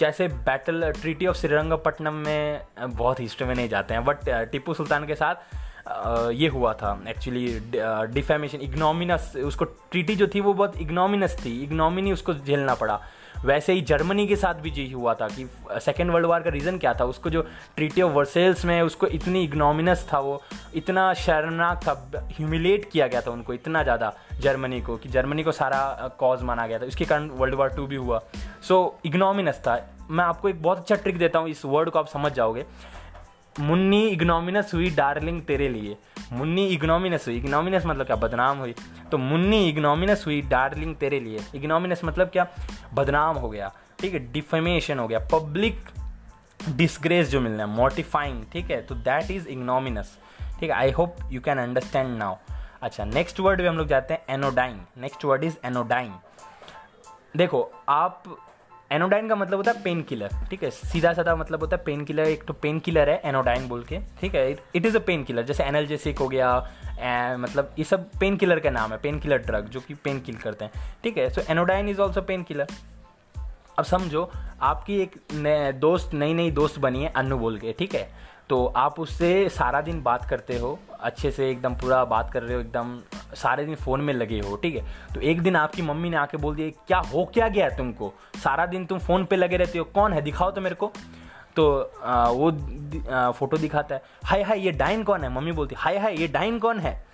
जैसे 0.00 0.26
बैटल 0.28 0.92
ट्रीटी 0.92 1.26
ऑफ़ 1.26 1.36
श्रीरंगपट्टनम 1.36 2.14
में 2.14 2.60
बहुत 2.80 3.20
हिस्ट्री 3.20 3.46
में 3.46 3.54
नहीं 3.54 3.68
जाते 3.68 3.94
हैं 3.94 4.04
बट 4.04 4.28
टीपू 4.52 4.74
सुल्तान 4.74 5.06
के 5.06 5.14
साथ 5.14 5.34
ये 6.32 6.48
हुआ 6.48 6.72
था 6.72 6.98
एक्चुअली 7.08 7.46
डिफेमेशन 8.14 8.58
इग्नोमिनस 8.62 9.32
उसको 9.44 9.64
ट्रीटी 9.64 10.16
जो 10.16 10.26
थी 10.34 10.40
वो 10.40 10.52
बहुत 10.54 10.76
इग्नोमिनस 10.80 11.36
थी 11.44 11.62
इग्नोमिनी 11.62 12.12
उसको 12.12 12.34
झेलना 12.34 12.74
पड़ा। 12.74 13.00
वैसे 13.44 13.72
ही 13.72 13.80
जर्मनी 13.80 14.26
के 14.26 14.36
साथ 14.36 14.54
भी 14.54 14.70
यही 14.70 14.90
हुआ 14.92 15.14
था 15.14 15.28
कि 15.28 15.46
सेकेंड 15.80 16.10
वर्ल्ड 16.10 16.26
वार 16.26 16.42
का 16.42 16.50
रीज़न 16.50 16.78
क्या 16.78 16.92
था? 16.94 17.04
उसको 17.04 17.30
जो 17.30 17.42
ट्रीटी 17.76 18.02
ऑफ़ 18.02 18.12
वर्सेल्स 18.12 18.64
में 18.64 18.80
उसको 18.82 19.06
इतनी 19.08 19.44
इग्नोमिनस 19.44 20.06
था 20.12 20.18
वो 20.18 20.40
इतना 20.74 21.12
शर्मनाक 21.14 21.80
था 21.86 21.92
ह्यूमिलेट 22.32 22.88
किया 22.92 23.06
गया 23.06 23.20
था 23.20 23.30
उनको 23.30 23.54
इतना 23.54 23.82
ज़्यादा 23.82 24.12
जर्मनी 24.40 24.80
को 24.80 24.96
कि 24.96 25.08
जर्मनी 25.08 25.42
को 25.42 25.52
सारा 25.52 26.10
कॉज 26.18 26.42
माना 26.42 26.66
गया 26.66 26.78
था। 26.78 26.86
इसके 26.86 27.04
कारण 27.04 27.28
वर्ल्ड 27.30 27.54
वार 27.54 27.68
टू 27.68 27.86
भी 27.86 27.96
हुआ। 27.96 28.20
सो 28.68 28.84
so, 28.98 29.06
इग्नोमिनस 29.06 29.58
था। 29.58 29.78
मैं 30.10 30.24
आपको 30.24 30.48
एक 30.48 30.62
बहुत 30.62 30.78
अच्छा 30.78 30.94
ट्रिक 30.96 31.18
देता 31.18 31.38
हूँ 31.38 31.48
इस 31.48 31.64
वर्ड 31.64 31.90
को 31.90 31.98
आप 31.98 32.08
समझ 32.08 32.32
जाओगे। 32.32 32.64
मुन्नी 33.58 34.08
इग्नोमिनस 34.08 34.74
हुई, 34.74 34.90
डार्लिंग 34.90 35.42
तेरे 35.42 35.68
लिए। 35.68 35.96
मुन्नी 36.32 36.66
इग्नोमिनस 36.66 37.26
हुई, 37.26 37.36
इग्नोमिनस 37.36 37.86
मतलब 37.86 38.06
क्या? 38.06 38.16
बदनाम 38.16 38.58
हुई। 38.58 38.74
तो 39.12 39.18
मुन्नी 39.18 39.68
इग्नोमिनस 39.68 40.26
हुई, 40.26 40.42
डार्लिंग 40.42 40.96
तेरे 40.96 41.20
लिए। 41.20 41.40
इग्नोमिनस 41.54 42.00
मतलब 42.04 42.28
क्या? 42.28 42.46
बदनाम 42.94 43.36
हो 43.36 43.50
गया, 43.50 43.72
ठीक 43.98 44.14
है? 44.14 44.32
डिफेमेशन 44.32 44.98
हो 44.98 45.08
गया, 45.08 45.18
पब्लिक 45.18 45.84
डिस्ग्रेस 46.68 47.28
जो 47.28 47.40
मिलना 47.40 47.62
है, 47.62 47.68
मोटिफाइंग, 47.68 48.44
ठीक 48.52 48.70
है? 48.70 48.82
तो 48.82 48.94
दैट 48.94 49.30
इज़ 49.30 49.48
इग्नोमिनस 49.48 50.18
ठीक 50.60 50.70
है? 50.70 50.76
I 50.76 50.90
hope 50.90 51.16
you 51.30 51.40
can 51.40 51.58
understand 51.58 52.18
now 52.18 52.36
अच्छा 52.82 53.04
नेक्स्ट 53.04 53.40
वर्ड 53.40 53.60
भी 53.60 53.66
हम 53.66 53.76
लोग 53.76 53.86
जाते 53.86 54.14
हैं 54.14 54.24
anodyne 54.30 54.80
next 54.98 55.24
word 55.24 55.44
is 55.44 55.56
anodyne 55.64 56.14
देखो, 57.36 57.70
आप 57.88 58.22
एनोडाइन 58.90 59.28
का 59.28 59.36
मतलब 59.36 59.56
होता 59.56 59.70
है 59.70 59.82
पेन 59.82 60.02
किलर 60.02 60.30
ठीक 60.50 60.62
है? 60.62 60.70
सीधा 60.70 61.12
साधा 61.12 61.34
मतलब 61.36 61.60
होता 61.60 61.76
है 61.76 61.82
पेन 61.84 62.04
किलर 62.04 62.28
एक 62.28 62.44
तो 62.44 62.52
पेन 62.62 62.78
किलर 62.80 63.10
है 63.10 63.20
एनोडाइन 63.24 63.68
बोल 63.68 63.82
के, 63.84 63.98
ठीक 64.20 64.34
है? 64.34 64.50
It 64.74 64.86
is 64.86 64.96
a 64.96 65.00
pain 65.06 65.24
killer 65.24 65.42
जैसे 65.46 65.64
एनर्जेसिक 65.64 66.18
हो 66.18 66.28
गया 66.28 66.56
मतलब 67.38 67.74
ये 67.78 67.84
सब 67.84 68.08
पेन 68.20 68.36
किलर 68.36 68.60
का 68.60 68.70
नाम 68.70 68.92
है 68.92 68.98
पेन 69.02 69.18
किलर 69.20 69.38
ड्रग 69.40 69.68
जो 69.68 69.80
कि 69.80 69.94
पेन 70.04 70.20
किल 70.20 70.36
करते 70.36 70.64
हैं, 70.64 70.72
ठीक 71.04 71.18
है? 71.18 71.28
So 71.30 71.42
anodyne 71.50 71.88
is 71.88 72.00
also 72.00 72.22
pain 72.22 72.42
killer 72.42 72.66
अब 73.78 73.84
समझो, 73.84 74.30
आपकी 74.60 75.00
एक 75.02 75.12
दोस्त 75.80 76.14
नई 76.14 76.34
नई 76.34 76.50
दोस्त 76.50 76.78
बनी 76.78 77.02
है, 77.02 77.12
अनु 77.16 77.38
बोल 77.38 77.58
के, 77.58 77.72
ठीक 77.78 77.94
है? 77.94 78.08
तो 78.50 78.64
आप 78.76 79.00
उससे 79.00 79.48
सारा 79.48 79.80
दिन 79.80 80.02
बात 80.02 80.24
करते 80.24 80.58
हो 80.58 80.78
अच्छे 81.00 81.30
से 81.30 81.50
एकदम 81.50 81.74
पूरा 81.74 82.04
बात 82.04 82.32
कर 82.32 82.42
रहे 82.42 82.54
हो 82.54 82.60
एकदम 82.60 83.00
सारे 83.34 83.64
दिन 83.64 83.74
फ़ोन 83.74 84.00
में 84.00 84.14
लगे 84.14 84.40
हो 84.40 84.56
ठीक 84.56 84.76
है? 84.76 84.82
तो 85.14 85.20
एक 85.20 85.42
दिन 85.42 85.56
आपकी 85.56 85.82
मम्मी 85.82 86.10
ने 86.10 86.16
आके 86.16 86.36
बोल 86.36 86.54
दिया 86.56 86.68
क्या 86.86 86.98
हो 86.98 87.24
क्या 87.34 87.48
गया 87.48 87.68
तुमको? 87.68 88.12
सारा 88.44 88.66
दिन 88.66 88.86
तुम 88.86 88.98
फ़ोन 88.98 89.24
पे 89.24 89.36
लगे 89.36 89.56
रहते 89.56 89.78
हो 89.78 89.84
कौन 89.84 90.12
है? 90.12 90.22
दिखाओ 90.22 90.50
तो 90.50 90.60
मेरे 90.60 90.74
को। 90.74 90.92
तो 91.56 91.92
आ, 92.04 92.28
वो 92.28 92.50
आ, 93.12 93.30
फ़ोटो 93.30 93.56
दिखाता 93.56 93.94
है 93.94 94.02
हाय 94.24 94.42
हाय 94.42 94.60
ये 94.60 94.72
डाइन 94.72 95.02
कौन 95.02 95.24
है? 95.24 95.30
मम्मी 95.34 95.52
बोलती 95.52 95.74
हाय 95.78 95.98
हाय 95.98 96.20
ये 96.20 96.28
डाइन 96.28 96.58
कौन 96.58 96.78
है? 96.78 97.06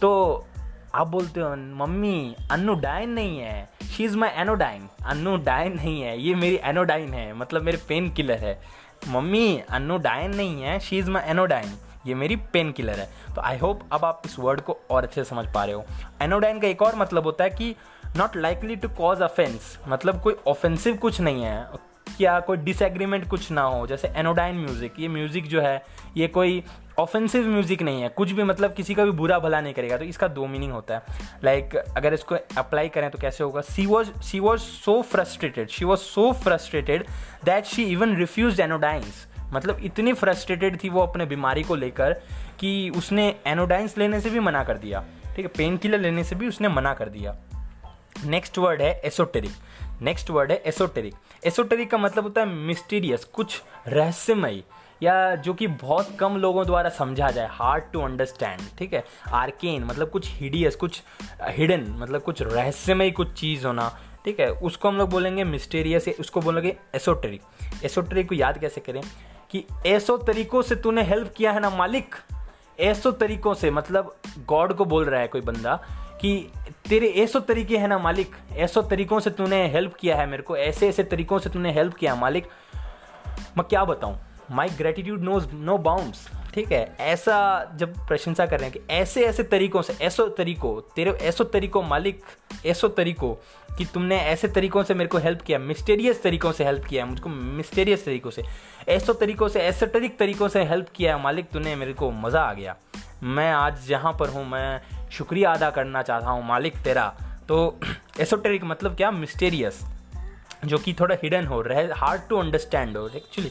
तो 0.00 0.46
आप 0.94 1.08
बोलते 1.08 1.40
हो 1.40 1.50
मम्मी 1.56 2.36
अन्नू 2.50 2.74
डाइन 2.74 3.10
नहीं 3.10 3.38
है। 3.38 3.68
She 3.82 4.04
is 4.04 4.16
my 4.16 4.30
anodyne. 4.30 4.88
Annu 5.06 5.36
dine 5.36 5.72
नहीं 5.72 6.02
है 6.02 6.20
ये 6.20 6.34
मेरी 6.34 6.60
एनोडाइन 6.64 7.14
है 7.14 7.32
मतलब 7.34 7.62
मेरे 7.62 7.78
पेन 7.88 8.10
किलर 8.10 8.38
है। 8.38 8.81
मम्मी 9.08 9.46
एनोडाइन 9.74 10.34
नहीं 10.36 10.62
है 10.62 10.78
शी 10.80 10.98
इज़ 10.98 11.10
माई 11.10 11.30
एनोडाइन 11.30 11.72
ये 12.06 12.14
मेरी 12.14 12.36
पेन 12.52 12.72
किलर 12.72 13.00
है। 13.00 13.08
तो 13.34 13.40
आई 13.40 13.58
होप 13.58 13.80
अब 13.92 14.04
आप 14.04 14.22
इस 14.26 14.38
वर्ड 14.38 14.60
को 14.60 14.76
और 14.90 15.02
अच्छे 15.02 15.22
से 15.24 15.28
समझ 15.30 15.46
पा 15.54 15.64
रहे 15.64 15.74
हो। 15.74 15.84
एनोडाइन 16.22 16.60
का 16.60 16.68
एक 16.68 16.82
और 16.82 16.96
मतलब 16.96 17.24
होता 17.24 17.44
है 17.44 17.50
कि 17.50 17.74
not 18.16 18.36
likely 18.36 18.76
to 18.76 18.88
cause 18.88 19.22
offence 19.22 19.78
मतलब 19.88 20.20
कोई 20.22 20.36
ऑफेंसिव 20.46 20.96
कुछ 20.96 21.20
नहीं 21.20 21.42
है 21.42 21.66
क्या 22.08 22.38
कोई 22.40 22.56
डिसएग्रीमेंट 22.58 23.28
कुछ 23.28 23.50
ना 23.50 23.62
हो, 23.62 23.86
जैसे 23.86 24.08
एनोडाइन 24.16 24.56
म्यूज़िक 24.56 24.98
ये 24.98 25.08
म्यूज़िक 25.08 25.46
जो 25.48 25.60
है, 25.60 25.82
ये 26.16 26.26
कोई 26.28 26.62
ऑफेंसिव 26.98 27.46
म्यूज़िक 27.48 27.82
नहीं 27.82 28.02
है। 28.02 28.08
कुछ 28.08 28.32
भी 28.32 28.42
मतलब 28.42 28.74
किसी 28.74 28.94
का 28.94 29.04
भी 29.04 29.10
बुरा 29.10 29.38
भला 29.38 29.60
नहीं 29.60 29.74
करेगा 29.74 29.96
तो 29.96 30.04
इसका 30.04 30.28
दो 30.28 30.46
मीनिंग 30.46 30.72
होता 30.72 30.94
है। 30.94 31.02
लाइक 31.44 31.70
like, 31.70 31.96
अगर 31.96 32.14
इसको 32.14 32.34
अप्लाई 32.58 32.88
करें 32.88 33.10
तो 33.10 33.18
कैसे 33.18 33.44
होगा? 33.44 33.60
She 33.60 33.86
was 33.86 34.10
she 34.22 34.40
was 34.40 34.60
so 34.60 35.00
frustrated 35.02 35.68
she 35.68 35.84
was 35.84 36.00
so 36.00 36.32
frustrated 36.32 37.06
that 37.44 37.64
she 37.64 37.84
even 37.84 38.16
refuse 38.16 38.60
anodynes 38.60 39.26
मतलब 39.52 39.80
इतनी 39.84 40.12
फ्रस्ट्रेटेड 40.12 40.82
थी 40.84 40.88
वो 40.88 41.00
अपने 41.00 41.26
बीमारी 41.26 41.62
को 41.62 41.74
लेकर 41.74 42.12
कि 42.60 42.90
उसने 42.90 43.34
एनोडाइंस 43.46 43.98
लेने 43.98 44.20
से 44.20 44.30
भी 44.30 44.40
मना 44.40 44.64
कर 44.64 44.78
दिया। 44.78 45.04
ठीक 45.36 45.46
है 45.46 45.52
पेन 45.56 45.76
किलर 45.76 45.98
लेने 45.98 46.24
से 46.24 46.36
भी 46.36 46.48
उसने 46.48 46.68
मना 46.68 46.94
कर 46.94 47.08
दिया। 47.08 47.36
नेक्स्ट 48.26 48.58
वर्ड 48.58 48.82
है 48.82 48.92
एसोटेरिक 49.04 49.52
नेक्स्ट 50.02 50.30
वर्ड 50.30 50.50
है 50.52 50.62
एसोटेरिक 50.66 51.14
एसोटेरिक 51.46 51.90
का 51.90 51.98
मतलब 51.98 52.24
होता 52.24 52.40
है 52.40 52.46
मिस्टीरियस 52.46 53.24
कुछ 53.24 53.60
रहस्यमय। 53.88 54.62
या 55.02 55.34
जो 55.34 55.54
कि 55.54 55.66
बहुत 55.66 56.16
कम 56.20 56.36
लोगों 56.36 56.66
द्वारा 56.66 56.90
समझा 56.90 57.30
जाए 57.30 57.48
हार्ड 57.50 57.84
टू 57.92 58.00
अंडरस्टैंड 58.00 58.60
ठीक 58.78 58.92
है? 58.92 59.04
आर्केन 59.32 59.84
मतलब 59.84 60.10
कुछ 60.10 60.34
हिडियस 60.34 60.76
कुछ 60.76 61.02
हिडन 61.42 61.86
मतलब 61.88 62.22
कुछ 62.22 62.42
रहस्यमय 62.42 63.10
कुछ 63.10 63.32
चीज़ 63.32 63.66
होना, 63.66 63.98
ठीक 64.24 64.40
है? 64.40 64.50
उसको 64.50 64.88
हम 64.88 64.96
लोग 64.96 65.10
बोलेंगे 65.10 65.44
मिस्टेरियस 65.44 66.08
उसको 66.20 66.40
बोलेंगे 66.40 66.76
एसोटेरिक 66.94 67.42
एसोटेरिक 67.84 68.28
को 68.28 68.34
याद 68.34 68.58
कैसे 68.58 68.80
करें? 68.80 69.00
कि 69.50 69.64
ऐसो 69.86 70.16
तरीकों 70.16 70.62
से 70.62 70.76
तूने 70.76 71.02
हेल्प 71.02 71.34
किया 71.36 71.52
है 71.52 71.60
ना, 71.60 71.70
मालिक? 71.70 72.14
ऐसो 72.80 73.10
तरीकों 73.10 73.54
से 73.54 73.70
मतलब 73.70 74.16
गॉड 74.38 74.72
को 74.72 74.84
बोल 74.84 75.04
रहा 75.04 75.20
है 75.20 75.28
कोई 75.28 75.40
बंदा 75.40 75.76
कि 76.20 76.52
तेरे 76.88 77.08
ऐसो 77.08 77.40
तरीके 77.40 77.78
हैं 77.78 77.88
ना, 77.88 77.98
मालिक? 77.98 78.36
ऐसो 78.52 78.82
तरीकों 78.82 79.20
से 79.20 79.30
तूने 79.30 79.68
हेल्प 79.68 79.94
किया 79.94 80.16
है 80.16 80.26
मेरे 80.26 80.42
को 80.42 80.56
ऐसे 80.56 80.88
ऐसे 80.88 81.04
तरीकों 81.04 81.38
से 81.38 81.50
तूने 81.50 81.72
हेल्प 81.72 81.94
किया, 81.94 82.14
मालिक। 82.14 82.46
मैं 83.58 83.64
क्या 83.64 83.84
बताऊँ? 83.84 84.31
My 84.50 84.68
gratitude 84.68 85.20
knows 85.20 85.52
no 85.52 85.78
bounds 85.78 86.28
ठीक 86.54 86.72
है? 86.72 86.96
ऐसा 87.00 87.70
जब 87.76 88.06
प्रशंसा 88.06 88.46
कर 88.46 88.60
रहे 88.60 88.70
हैं 88.70 88.80
कि 88.80 88.94
ऐसे 88.94 89.24
ऐसे 89.24 89.42
तरीकों 89.42 89.82
से, 89.82 90.04
ऐसो 90.04 90.28
तरीको, 90.28 90.80
तेरे 90.80 91.10
ऐसो 91.10 91.44
तरीको 91.44 91.82
मालिक, 91.82 92.22
ऐसो 92.66 92.88
तरीको 92.88 93.38
कि 93.78 93.84
तुमने 93.84 94.20
ऐसे 94.20 94.48
तरीकों 94.48 94.82
से 94.82 94.94
मेरे 94.94 95.08
को 95.08 95.18
हेल्प 95.18 95.42
किया 95.42 95.58
मिस्टेरियस 95.58 96.22
तरीकों 96.22 96.52
से 96.52 96.64
हेल्प 96.64 96.84
किया, 96.84 97.06
मुझको 97.06 97.28
मिस्टेरियस 97.28 98.04
तरीकों 98.04 98.30
से, 98.30 98.42
ऐसो 98.88 99.12
तरीकों 99.12 99.48
से 99.48 99.60
एसोटरिक 99.60 100.18
तरीकों 100.18 100.48
से 100.48 100.64
हेल्प 100.64 100.86
किया 100.96 101.18
मालिक, 101.18 101.50
तूने 101.50 101.76
मेरे 101.76 101.92
को 101.92 102.10
मज़ा 102.10 102.40
आ 102.40 102.52
गया। 102.52 102.76
मैं 103.22 103.52
आज 103.52 103.86
जहाँ 103.88 104.12
पर 104.12 104.28
हूँ, 104.28 104.48
मैं 104.48 104.82
शुक्रिया 105.10 105.52
अदा 105.52 105.70
करना 105.70 106.02
चाहता 106.02 106.26
हूँ 106.26 106.48
मालिक 106.48 106.76
तेरा। 106.76 107.14
तो 107.48 107.80
एसोटेरिक 108.20 108.64
मतलब 108.64 108.96
क्या? 108.96 109.10
मिस्टेरियस 109.10 109.80
जो 110.64 110.78
कि 110.78 110.94
थोड़ा 111.00 111.16
हिडन 111.22 111.46
हो, 111.46 111.60
रहे 111.60 111.82
हार्ड 111.82 112.22
टू 112.28 112.38
अंडरस्टैंड 112.38 112.96
हो 112.96 113.08
एक्चुअली 113.08 113.50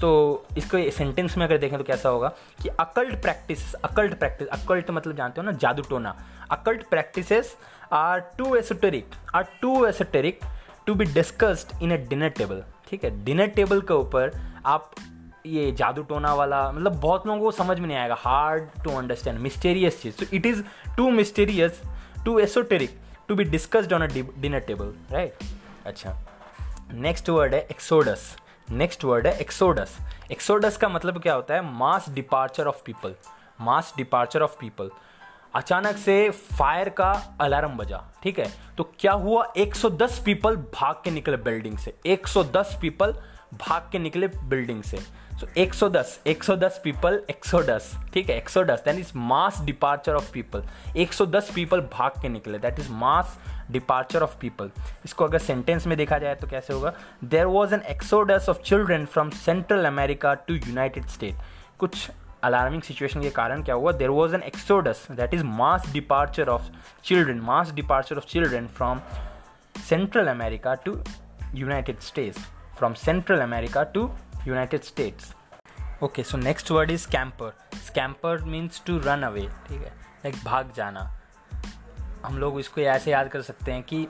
तो 0.00 0.10
इसको 0.58 0.90
सेंटेंस 0.90 1.36
में 1.36 1.44
अगर 1.46 1.58
देखें 1.58 1.78
तो 1.78 1.84
कैसा 1.84 2.08
होगा 2.08 2.28
कि 2.62 2.68
occult 2.68 3.20
practice 3.22 3.72
occult 3.74 4.18
practice 4.18 4.48
occult 4.48 4.90
मतलब 4.90 5.16
जानते 5.16 5.40
हो 5.40 5.44
ना 5.44 5.52
जादू 5.52 5.82
टोना 5.82 6.16
occult 6.50 6.88
practice 6.90 7.56
are 7.92 8.20
too 8.38 8.54
esoteric 8.56 9.14
are 9.34 9.46
too 9.62 9.84
esoteric 9.86 10.40
to 10.86 10.94
be 10.94 11.04
discussed 11.04 11.82
in 11.82 11.92
a 11.92 11.96
dinner 12.08 12.28
table 12.28 12.62
ठीक 12.88 13.04
है 13.04 13.10
डिनर 13.24 13.46
टेबल 13.46 13.80
के 13.80 13.94
ऊपर 13.94 14.40
आप 14.66 14.90
ये 15.46 15.70
जादू 15.72 16.02
टोना 16.02 16.34
वाला 16.34 16.70
मतलब 16.72 17.00
बहुत 17.00 17.26
लोगों 17.26 17.40
को 17.40 17.50
समझ 17.50 17.78
में 17.80 17.86
नहीं 17.88 17.98
आएगा 17.98 18.16
हार्ड 18.18 18.68
टू 18.84 18.90
अंडरस्टैंड 18.90 19.38
मिस्टेरियस 19.38 20.00
चीज़। 20.02 20.16
तो 20.16 20.36
it 20.36 20.46
is 20.46 20.62
too 20.96 21.10
mysterious 21.10 21.82
too 22.24 22.38
esoteric 22.38 22.98
to 23.28 23.34
be 23.34 23.44
discussed 23.44 23.92
on 23.92 24.02
a 24.02 24.06
dinner 24.40 24.60
table 24.60 24.92
right 25.12 25.44
अच्छा। 25.86 26.16
नेक्स्ट 26.92 27.30
वर्ड 27.30 27.54
है 27.54 27.60
एक्सोडस 27.70 28.36
नेक्स्ट 28.70 29.04
वर्ड 29.04 29.26
है 29.26 29.38
एक्सोडस 29.38 29.98
एक्सोडस 30.32 30.76
का 30.76 30.88
मतलब 30.88 31.22
क्या 31.22 31.34
होता 31.34 31.54
है? 31.54 31.72
Mass 31.72 32.08
departure 32.08 32.66
of 32.66 32.82
people 32.84 33.14
mass 33.60 33.94
departure 33.96 34.42
of 34.42 34.56
people 34.60 34.90
अचानक 35.54 35.96
से 35.96 36.30
फायर 36.30 36.88
का 36.88 37.36
अलार्म 37.40 37.76
बजा, 37.76 38.04
ठीक 38.22 38.38
है? 38.38 38.52
तो 38.78 38.92
क्या 39.00 39.12
हुआ? 39.12 39.52
110 39.56 40.18
पीपल 40.18 40.56
भाग 40.56 40.94
के 41.04 41.10
निकले 41.10 41.36
बिल्डिंग 41.36 41.78
से. 41.78 41.96
110 42.06 42.74
पीपल 42.80 43.12
भाग 43.54 43.88
के 43.92 43.98
निकले 43.98 44.28
बिल्डिंग 44.28 44.82
से. 44.82 44.98
सो 45.40 45.46
so, 45.46 45.52
110 45.58 46.10
110 46.26 46.78
पीपल 46.84 47.20
110 47.30 47.86
ठीक 48.12 48.30
है? 48.30 48.38
110 48.42 48.84
that 48.84 48.98
is 48.98 49.10
mass 49.16 49.60
departure 49.64 50.14
of 50.14 50.30
people 50.32 50.62
110 50.96 51.50
people 51.54 51.80
भाग 51.92 52.12
के 52.22 52.28
निकले. 52.28 52.58
That 52.58 52.78
is 52.78 52.90
mass 52.92 53.36
departure 53.70 54.22
of 54.22 54.38
people 54.40 54.70
इसको 55.04 55.24
अगर 55.24 55.38
सेंटेंस 55.38 55.86
में 55.86 55.96
देखा 55.98 56.18
जाए 56.18 56.34
तो 56.34 56.46
कैसे 56.48 56.72
होगा? 56.72 56.92
There 57.24 57.46
was 57.46 57.74
an 57.74 57.82
exodus 57.90 58.48
of 58.48 58.62
children 58.62 59.04
from 59.06 59.30
Central 59.44 59.84
America 59.84 60.34
to 60.34 60.54
United 60.54 61.06
State 61.08 61.42
कुछ 61.78 62.10
अलार्मिंग 62.44 62.82
सिचुएशन 62.82 63.22
के 63.22 63.30
कारण 63.30 63.62
क्या 63.62 63.74
हुआ? 63.74 63.92
There 63.92 64.10
was 64.10 64.34
an 64.34 64.42
exodus 64.42 65.06
that 65.10 65.34
is 65.34 65.44
mass 65.44 65.92
departure 65.92 66.48
of 66.48 66.70
children 67.04 67.40
mass 67.44 67.72
departure 67.74 68.16
of 68.16 68.26
children 68.26 68.66
from 68.76 69.00
Central 69.88 70.28
America 70.28 70.74
to 70.84 70.98
United 71.54 71.98
States 72.00 72.46
from 72.78 72.94
Central 72.94 73.40
America 73.40 73.82
to 73.92 74.10
United 74.46 74.82
States 74.82 75.34
okay 76.02 76.22
so 76.22 76.38
next 76.38 76.70
word 76.70 76.90
is 76.90 77.02
scamper 77.02 77.52
scamper 77.76 78.42
means 78.44 78.82
to 78.86 78.98
run 79.04 79.22
away 79.22 79.48
ठीक 79.68 79.80
है? 79.82 79.92
Like 80.24 80.36
भाग 80.44 80.72
जाना। 80.76 81.00
हम 82.24 82.38
लोग 82.38 82.58
इसको 82.60 82.80
ऐसे 82.80 83.10
याद 83.10 83.28
कर 83.28 83.42
सकते 83.42 83.72
हैं 83.72 83.82
कि 83.82 84.06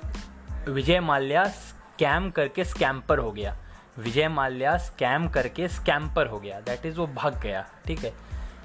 विजय 0.69 1.01
माल्या 1.01 1.45
स्कैम 1.49 2.31
करके 2.31 2.65
स्कैम्पर 2.65 3.19
हो 3.19 3.31
गया। 3.33 3.57
विजय 3.99 4.29
माल्या 4.29 4.77
स्कैम 4.79 5.29
करके 5.29 5.69
स्कैम्पर 5.69 6.27
हो 6.27 6.39
गया। 6.41 6.61
दैट 6.61 6.87
इज़ 6.87 6.97
वो 6.97 7.07
भाग 7.07 7.41
गया, 7.43 7.65
ठीक 7.87 8.05
है? 8.05 8.13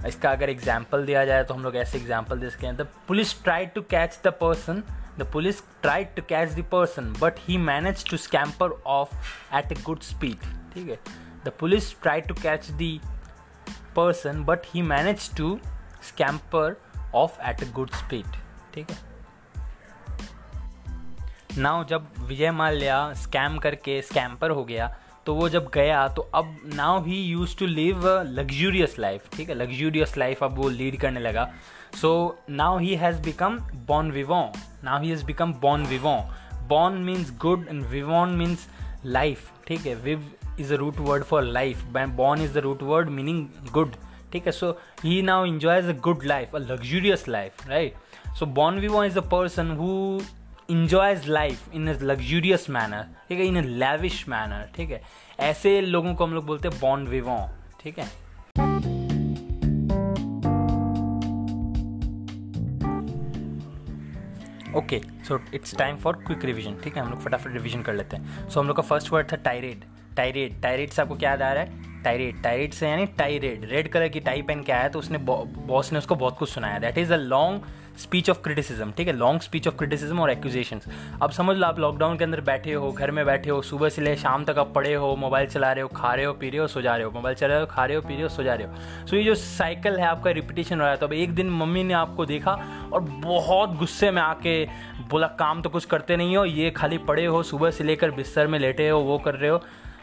इसका 0.07 0.31
अगर 0.31 0.49
एग्ज़ाम्पल 0.49 1.05
दिया 1.05 1.25
जाए 1.25 1.43
तो 1.43 1.53
हम 1.53 1.63
लोग 1.63 1.75
ऐसे 1.75 1.97
एग्ज़ाम्पल 1.97 2.39
दे 2.39 2.49
सकते 2.49 2.67
हैं। 2.67 2.75
The 2.77 2.87
police 3.07 3.43
try 3.43 3.65
to 3.65 3.81
catch 3.81 4.19
the 4.23 4.33
person 4.41 4.83
the 5.19 5.29
police 5.33 5.61
try 5.81 6.03
to 6.05 6.21
catch 6.29 6.51
the 6.51 6.63
person 6.71 7.13
but 7.19 7.39
he 7.39 7.57
manage 7.59 8.09
to 8.09 8.17
scamper 8.17 8.81
off 8.87 9.15
at 9.55 9.71
a 9.71 9.81
good 9.83 10.01
speed 10.03 10.53
ठीक 10.73 10.89
है? 10.89 10.97
The 11.45 11.51
police 11.59 11.93
try 12.01 12.21
to 12.21 12.33
catch 12.33 12.71
the 12.71 12.99
person 13.95 14.43
but 14.43 14.59
he 14.65 14.81
manage 14.81 15.29
to 15.37 15.57
scamper 16.03 16.81
off 17.15 17.41
at 17.41 17.63
a 17.63 17.65
good 17.65 17.91
speed 17.91 18.35
ठीक 18.73 18.91
है? 18.91 18.97
Now 21.57 21.83
जब 21.83 22.07
Vijay 22.19 22.51
Mallya 22.51 23.13
scam 23.13 23.57
करके 23.57 24.01
scamper 24.01 24.49
हो 24.49 24.63
गया 24.65 24.95
तो 25.25 25.33
वो 25.35 25.49
जब 25.49 25.69
गया 25.73 26.07
तो 26.07 26.21
अब 26.35 26.55
now 26.73 27.03
he 27.03 27.21
use 27.21 27.57
to 27.57 27.65
live 27.65 28.07
luxurious 28.21 28.95
life 28.99 29.29
ठीक 29.33 29.49
है? 29.49 29.55
लग्जूरियस 29.55 30.17
लाइफ 30.17 30.43
अब 30.43 30.55
वो 30.57 30.69
लीड 30.69 30.99
करने 30.99 31.19
लगा. 31.19 31.51
So 32.01 32.11
now 32.49 32.77
he 32.79 32.95
has 32.95 33.21
become 33.21 33.57
bon 33.87 34.11
vivant 34.11 34.43
now 34.83 35.01
he 35.01 35.09
has 35.09 35.25
become 35.25 35.53
bon 35.53 35.85
vivant 35.85 36.17
bon 36.67 36.93
means 37.03 37.37
good 37.37 37.67
and 37.69 37.83
vivant 37.85 38.29
means 38.29 38.67
life 39.05 39.51
ठीक 39.67 39.85
है? 39.85 39.95
Viv 39.95 40.31
a 40.71 40.75
root 40.75 40.97
word 40.99 41.23
for 41.23 41.43
life 41.43 41.83
bon 41.95 42.41
is 42.41 42.53
the 42.53 42.57
root 42.57 42.83
word 42.83 43.09
meaning 43.09 43.45
good 43.73 43.95
ठीक 44.31 44.45
है? 44.45 44.51
So 44.51 44.71
he 45.03 45.21
now 45.21 45.45
enjoys 45.45 45.89
a 45.89 45.93
good 46.03 46.23
life 46.23 46.55
a 46.55 46.59
luxurious 46.59 47.27
life 47.27 47.67
right 47.67 48.35
so 48.39 48.45
bon 48.59 48.79
we 48.79 49.07
is 49.07 49.17
a 49.19 49.21
person 49.31 49.71
who 49.77 50.21
enjoys 50.69 51.27
life 51.27 51.73
in 51.73 51.87
a 51.87 51.99
luxurious 52.01 52.69
manner 52.69 53.05
ठीक 53.29 53.39
है? 53.39 53.45
इन 53.45 53.57
अ 53.57 53.61
lavish 53.61 54.27
manner 54.29 54.69
ठीक 54.75 54.91
है? 54.91 55.01
ऐसे 55.39 55.79
लोगों 55.81 56.13
को 56.15 56.25
हम 56.25 56.33
लोग 56.33 56.45
बोलते 56.45 56.67
हैं 56.67 56.79
बॉर्न 56.81 57.07
वी 57.07 57.21
वॉन्ट 57.21 57.81
ठीक 57.83 57.99
है? 57.99 58.09
Okay 64.75 65.01
so 65.27 65.39
it's 65.53 65.75
time 65.77 65.97
for 65.97 66.15
quick 66.17 66.45
revision 66.45 66.75
ठीक 66.83 66.97
है? 66.97 67.01
हम 67.03 67.09
लोग 67.09 67.21
फटाफट 67.21 67.53
रिविजन 67.53 67.81
कर 67.81 67.93
लेते 67.93 68.17
हैं। 68.17 68.43
सो 68.43 68.49
so, 68.49 68.57
हम 68.57 68.67
लोग 68.67 68.77
का 68.77 68.83
फ़र्स्ट 68.83 69.11
वर्ड 69.11 69.31
था 69.31 69.35
टाइरेड 69.35 69.83
टायरेड 70.17 70.61
टायरेड 70.61 70.89
से 70.89 71.01
आपको 71.01 71.15
क्या 71.15 71.29
याद 71.29 71.41
आ 71.41 71.51
रहा 71.53 71.63
है? 71.63 72.03
टाइरेड 72.03 72.41
टायरेड 72.43 72.73
से 72.73 72.89
यानी 72.89 73.05
टाइरेड 73.17 73.65
रेड 73.71 73.91
कलर 73.91 74.07
की 74.07 74.19
टाई 74.19 74.41
पहन 74.41 74.63
के 74.63 74.71
आया 74.71 74.87
तो 74.89 74.99
उसने 74.99 75.17
बॉस 75.17 75.91
ने 75.91 75.97
उसको 75.99 76.15
बहुत 76.15 76.37
कुछ 76.37 76.49
सुनाया। 76.49 76.79
That 76.79 76.97
is 76.97 77.13
a 77.13 77.17
long 77.17 77.61
speech 77.97 78.29
of 78.29 78.41
criticism, 78.43 78.91
ठीक 78.91 79.07
है? 79.07 79.13
लॉन्ग 79.13 79.41
स्पीच 79.41 79.67
ऑफ़ 79.67 79.75
क्रिटिसिज्म 79.77 80.19
और 80.19 80.29
एक्यूजेशन 80.31 80.79
अब 81.21 81.31
समझ 81.31 81.55
लो 81.57 81.67
आप 81.67 81.79
लॉकडाउन 81.79 82.17
के 82.17 82.23
अंदर 82.23 82.41
बैठे 82.41 82.73
हो, 82.73 82.91
घर 82.91 83.11
में 83.11 83.25
बैठे 83.25 83.49
हो, 83.49 83.61
सुबह 83.61 83.89
से 83.89 84.01
ले 84.01 84.15
शाम 84.15 84.45
तक 84.45 84.57
आप 84.59 84.71
पढ़े 84.75 84.93
हो 84.93 85.15
मोबाइल 85.15 85.47
चला 85.47 85.71
रहे 85.71 85.81
हो, 85.81 85.87
खा 85.87 86.13
रहे 86.13 86.25
हो, 86.25 86.33
पी 86.33 86.49
रहे 86.49 86.59
हो, 86.59 86.67
सो 86.67 86.81
जा 86.81 86.95
रहे 86.95 87.05
हो. 87.05 87.11
मोबाइल 87.11 87.35
चला 87.35 87.47
रहे 87.47 87.59
हो, 87.59 87.65
खा 87.65 87.85
रहे 87.85 87.95
हो, 87.95 88.01
पी 88.01 88.13
रहे 88.13 88.23
हो, 88.23 88.29
सो 88.29 88.43
जा 88.43 88.53
रहे 88.53 88.67
हो. 88.67 89.07
सो 89.07 89.15
ये 89.15 89.23
जो 89.23 89.35
साइकिल 89.35 89.97
है 89.97 90.05
आपका 90.05 90.31
रिपीटेशन 90.31 90.75
हो 90.75 90.81
रहा 90.81 90.91
है 90.91 90.97
तो 90.97 91.07
अब 91.07 91.13
एक 91.13 91.35
दिन 91.35 91.49
मम्मी 91.49 91.83
ने 91.83 91.93
आपको 91.93 92.25
देखा 92.25 92.51
और 92.93 93.01
बहुत 93.01 93.75
गुस्से 93.77 94.11
में 94.11 94.21
आके 94.21 94.63
बोला, 95.09 95.27
काम 95.27 95.61
तो 95.61 95.69
कुछ 95.69 95.85
करते 95.85 96.17
नहीं 96.17 96.37
हो, 96.37 96.45
ये 96.45 96.71
खाली 96.71 96.97
पड़े 96.97 97.25
हो, 97.25 97.43
सुबह 97.43 97.71
से 97.71 97.83
लेकर 97.83 98.11
बिस्तर 98.11 98.47
में 98.47 98.59
लेटे 98.59 98.89
हो, 98.89 98.99
वो 98.99 99.17
कर 99.17 99.35
रहे 99.35 99.49
हो. 99.49 99.61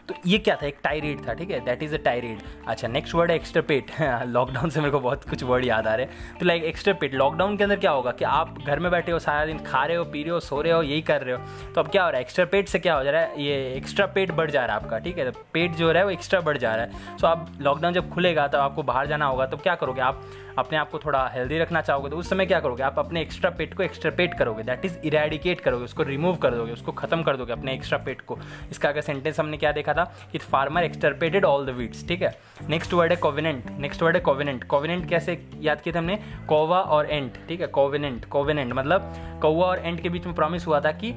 तो 0.09 0.15
ये 0.25 0.37
क्या 0.37 0.55
था? 0.55 0.65
एक 0.65 0.77
टायरेड 0.83 1.27
था, 1.27 1.33
ठीक 1.33 1.51
है? 1.51 1.59
दैट 1.59 1.83
इज़ 1.83 1.93
अ 1.95 1.97
टायरेड 1.97 2.39
अच्छा 2.67 2.87
नेक्स्ट 2.87 3.15
वर्ड 3.15 3.31
है 3.31 3.35
एक्स्ट्रापेट 3.35 3.91
लॉकडाउन 4.25 4.69
से 4.69 4.79
मेरे 4.79 4.91
को 4.91 4.99
बहुत 4.99 5.29
कुछ 5.29 5.43
वर्ड 5.43 5.65
याद 5.65 5.87
आ 5.87 5.95
रहे 5.95 6.05
हैं। 6.05 6.37
तो 6.39 6.45
लाइक 6.45 6.63
एक्स्ट्रापेट 6.63 7.13
लॉकडाउन 7.13 7.57
के 7.57 7.63
अंदर 7.63 7.75
क्या 7.75 7.91
होगा 7.91 8.11
कि 8.11 8.25
आप 8.25 8.57
घर 8.67 8.79
में 8.79 8.91
बैठे 8.91 9.11
हो, 9.11 9.19
सारा 9.19 9.45
दिन 9.45 9.59
खा 9.59 9.85
रहे 9.85 9.97
हो, 9.97 10.03
पी 10.03 10.23
रहे 10.23 10.31
हो, 10.31 10.39
सो 10.39 10.61
रहे 10.61 10.73
हो, 10.73 10.81
यही 10.83 11.01
कर 11.01 11.21
रहे 11.21 11.35
हो। 11.35 11.71
तो 11.75 11.81
अब 11.81 11.87
क्या 11.87 12.03
हो 12.03 12.09
रहा 12.09 12.17
है? 12.17 12.23
एक्स्ट्रा 12.23 12.45
पेट 12.45 12.67
से 12.67 12.79
क्या 12.79 12.95
हो 12.95 13.03
जा 13.03 13.11
रहा 13.11 13.21
है? 13.21 13.43
ये 13.43 13.73
एक्स्ट्रा 13.73 14.05
पेट 14.05 14.31
बढ़ 14.31 14.51
जा 14.51 14.65
रहा 14.65 14.77
है 14.77 14.83
आपका, 14.83 14.99
ठीक 14.99 15.17
है? 15.17 15.31
तो 15.31 15.45
पेट 15.53 15.71
जो 15.71 15.91
है 15.91 16.03
वो 16.03 16.09
एक्स्ट्रा 16.09 16.41
बढ़ 16.41 16.57
जा 16.57 16.75
रहा 16.75 16.85
है। 16.85 17.17
सो 17.17 17.27
आप 17.27 17.47
लॉकडाउन 17.61 17.93
जब 17.93 18.09
खुलेगा 18.09 18.47
तो 18.47 18.57
आपको 18.57 18.83
बाहर 18.83 19.07
जाना 19.07 19.25
होगा 19.25 19.45
तो 19.45 19.57
क्या 19.57 19.75
करोगे? 19.75 20.01
आप 20.01 20.21
अपने 20.57 20.77
आप 20.77 20.89
को 20.91 20.99
थोड़ा 20.99 21.27
हेल्दी 21.27 21.59
रखना 21.59 21.81
चाहोगे 21.81 22.09
तो 22.09 22.17
उस 22.17 22.29
समय 22.29 22.45
क्या 22.45 22.59
करोगे? 22.59 22.83
आप 22.83 22.99
अपने 22.99 23.21
एक्स्ट्रा 23.21 23.49
पेट 23.49 23.73
को 23.73 23.83
एक्स्ट्रा 23.83 24.11
पेट 24.11 24.33
करोगे। 24.33 24.63
दैट 24.63 24.85
इज़ 24.85 24.97
इरेडिकेट 25.05 25.61
करोगे, 25.61 25.85
उसको 25.85 26.03
रिमूव 26.03 26.35
कर 26.35 26.55
दोगे, 26.55 26.71
उसको 26.71 26.91
खत्म 26.91 27.23
कर 27.23 27.37
दोगे 27.37 27.53
अपने 27.53 27.73
एक्स्ट्रा 27.73 27.97
पेट 27.97 28.21
को। 28.21 28.37
इसका 28.71 28.89
अगर 28.89 29.01
सेंटेंस 29.01 29.39
हमने 29.39 29.57
क्या 29.57 29.71
देखा 29.71 29.93
था? 29.93 29.98
कि 30.03 30.37
farmer 30.37 30.83
extirpated 30.83 31.45
all 31.45 31.65
the 31.65 31.69
weeds 31.69 32.07
ठीक 32.07 32.21
है? 32.21 32.37
नेक्स्ट 32.69 32.93
वर्ड 32.93 33.11
है 33.11 33.17
कोविनेंट 33.17 33.63
नेक्स्ट 33.79 34.03
वर्ड 34.03 34.15
है 34.15 34.21
कोविनेंट 34.21 34.63
कोविनेंट 34.63 35.09
कैसे 35.09 35.47
याद 35.61 35.81
किया 35.81 35.95
था 35.95 35.99
हमने? 35.99 36.19
कोवा 36.47 36.79
और 36.79 37.05
एंट, 37.05 37.33
ठीक 37.47 37.61
है? 37.61 37.67
कोविनेंट 37.67 38.25
कोविनेंट 38.25 38.73
मतलब 38.73 39.13
कौवा 39.41 39.67
और 39.67 39.79
एंट 39.79 40.01
के 40.01 40.09
बीच 40.09 40.25
में 40.25 40.35
प्रॉमिस 40.35 40.67
हुआ 40.67 40.79
था 40.79 40.91
कि 40.91 41.13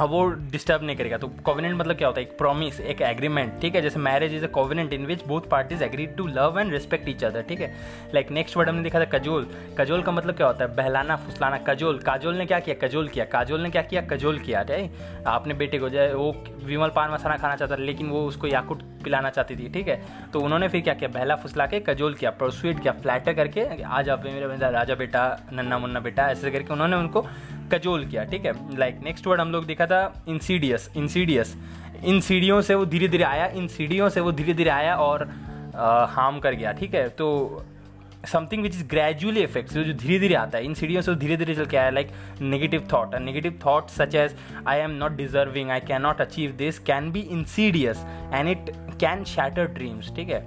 अब 0.00 0.10
वो 0.10 0.26
डिस्टर्ब 0.50 0.82
नहीं 0.84 0.96
करेगा। 0.96 1.16
तो 1.18 1.28
कोविनेंट 1.44 1.76
मतलब 1.76 1.96
क्या 1.96 2.08
होता 2.08 2.20
है? 2.20 2.26
एक 2.26 2.36
प्रॉमिस 2.38 2.80
एक 2.80 3.00
एग्रीमेंट 3.02 3.60
ठीक 3.60 3.74
है? 3.74 3.80
जैसे 3.82 3.98
marriage 3.98 4.34
is 4.34 4.44
a 4.44 4.48
covenant 4.48 4.92
in 4.92 5.06
which 5.06 5.24
both 5.26 5.48
parties 5.50 5.82
agree 5.84 6.06
to 6.16 6.26
love 6.26 6.58
and 6.60 6.72
respect 6.72 7.08
each 7.08 7.24
other 7.24 7.42
ठीक 7.42 7.60
है? 7.60 7.72
लाइक 8.14 8.30
नेक्स्ट 8.30 8.56
वर्ड 8.56 8.68
हमने 8.68 8.82
देखा 8.82 9.00
था 9.00 9.04
कजोल 9.18 9.48
कजोल 9.78 10.02
का 10.02 10.12
मतलब 10.12 10.36
क्या 10.36 10.46
होता 10.46 10.64
है? 10.64 10.74
बहलाना, 10.76 11.16
फुसलाना 11.16 11.58
कजोल 11.68 11.98
काजोल 11.98 12.34
ने 12.34 12.46
क्या 12.46 12.60
किया? 12.60 12.76
कजोल 12.82 13.08
किया। 13.08 13.24
काजोल 13.24 13.60
ने 13.60 13.70
क्या 13.70 13.82
किया? 13.82 14.02
कजोल 14.02 14.38
किया, 14.38 14.62
ठीक 14.64 15.24
आपने 15.26 15.54
बेटे 15.54 15.78
को 15.78 15.88
जाए 15.88 16.12
वो 16.12 16.32
विमल 16.64 16.88
पान 16.88 17.10
मसाना 17.10 17.36
खाना 17.36 17.56
चाहता 17.56 17.76
था, 17.76 17.82
लेकिन 17.82 18.08
वो 18.08 18.24
उसको 18.26 18.46
याकुट 18.46 18.82
पिलाना 19.04 19.30
चाहती 19.30 19.56
थी, 19.56 19.68
ठीक 19.68 19.88
है? 19.88 20.00
तो 20.32 20.40
उन्होंने 20.40 20.68
फिर 20.68 20.80
क्या 20.80 20.94
किया? 20.94 21.08
बहला, 21.10 21.36
फुसला 21.36 21.66
के 21.66 21.80
कजोल 21.80 22.14
किया 22.14 22.30
प्रोस्वीट 22.30 22.80
किया 22.80 22.92
फ्लैटर 22.92 23.34
करके, 23.34 23.82
आज 23.84 24.08
आप 24.08 24.24
मेरे 24.24 24.70
राजा 24.70 24.94
बेटा, 24.94 25.28
नन्ना 25.52 25.78
मुन्ना 25.78 26.00
बेटा, 26.00 26.30
ऐसे 26.30 26.50
करके 26.50 26.72
उन्होंने 26.72 26.96
उनको 26.96 27.26
कजोल 27.68 28.04
किया, 28.06 28.24
ठीक 28.24 28.44
है? 28.46 28.52
लाइक 28.78 29.00
नेक्स्ट 29.04 29.26
वर्ड 29.26 29.40
हम 29.40 29.52
लोग 29.52 29.66
देखा 29.66 29.86
था 29.86 30.00
इंसीडियस 30.28 30.90
इंसीडियस 30.96 31.56
इन 32.04 32.20
सीढ़ियों 32.20 32.60
से 32.62 32.74
वो 32.74 32.84
धीरे 32.86 33.08
धीरे 33.08 33.24
आया, 33.24 33.46
इन 33.46 33.66
सीढ़ियों 33.68 34.08
से 34.08 34.20
वो 34.20 34.32
धीरे 34.32 34.54
धीरे 34.54 34.70
आया 34.70 34.94
और 34.96 35.24
हार्म 36.10 36.38
कर 36.38 36.54
गया, 36.54 36.72
ठीक 36.72 36.94
है? 36.94 37.08
तो 37.08 37.64
something 38.26 38.62
which 38.62 38.74
is 38.74 38.84
gradually 38.88 39.40
effect 39.40 39.72
जो 39.72 39.92
धीरे 39.94 40.18
धीरे 40.18 40.34
आता 40.34 40.58
है, 40.58 40.64
इन 40.64 40.74
सीढ़ियों 40.74 41.02
से 41.02 41.14
धीरे 41.14 41.36
धीरे 41.36 41.54
चल 41.54 41.66
के 41.66 41.76
आया 41.76 41.90
like 41.90 42.10
negative 42.40 42.80
thought 42.92 43.12
thought 43.12 43.20
negative 43.22 43.58
thought 43.66 43.88
such 43.90 44.14
as 44.14 44.34
I 44.68 44.78
am 44.78 44.90
not 44.90 45.16
deserving 45.16 45.70
I 45.70 45.80
can 45.80 46.02
not 46.02 46.20
achieve 46.20 46.52
this 46.58 46.78
can 46.78 47.10
be 47.12 47.20
insidious 47.20 48.04
and 48.34 48.48
it 48.48 48.70
can 49.00 49.24
shatter 49.24 49.66
dreams 49.74 50.14
ठीक 50.16 50.28
है? 50.28 50.46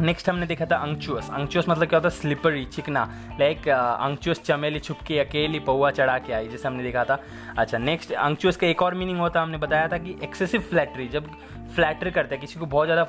नेक्स्ट 0.00 0.28
हमने 0.28 0.46
देखा 0.46 0.66
था 0.66 0.76
अंक्चुअस 0.76 1.30
अंक्चुअस 1.30 1.68
मतलब 1.68 1.88
क्या 1.88 1.98
होता 1.98 2.08
है? 2.08 2.14
स्लिपरी 2.14 2.64
चिकना. 2.64 3.04
लाइक 3.40 3.68
अंक्चुअस 3.68 4.40
चमेली 4.42 4.80
छुपके, 4.80 5.18
अकेली 5.18 5.58
पौवा 5.60 5.90
चढ़ा 5.90 6.18
के 6.18 6.32
आई, 6.32 6.48
जैसे 6.48 6.68
हमने 6.68 6.82
देखा 6.82 7.04
था। 7.04 7.18
अच्छा 7.58 7.78
नेक्स्ट 7.78 8.12
अंक्चुअस 8.12 8.56
का 8.56 8.66
एक 8.66 8.82
और 8.82 8.94
मीनिंग 8.94 9.18
होता 9.18 9.40
है, 9.40 9.46
हमने 9.46 9.58
बताया 9.58 9.88
था 9.88 9.98
कि 9.98 10.16
एक्सेसिव 10.22 10.60
फ्लैटरी 10.60 11.08
जब 11.08 11.30
फ्लैटर 11.74 12.10
करते 12.10 12.34
हैं, 12.34 12.40
किसी 12.40 12.58
को 12.60 12.66
बहुत 12.66 12.86
ज़्यादा 12.86 13.04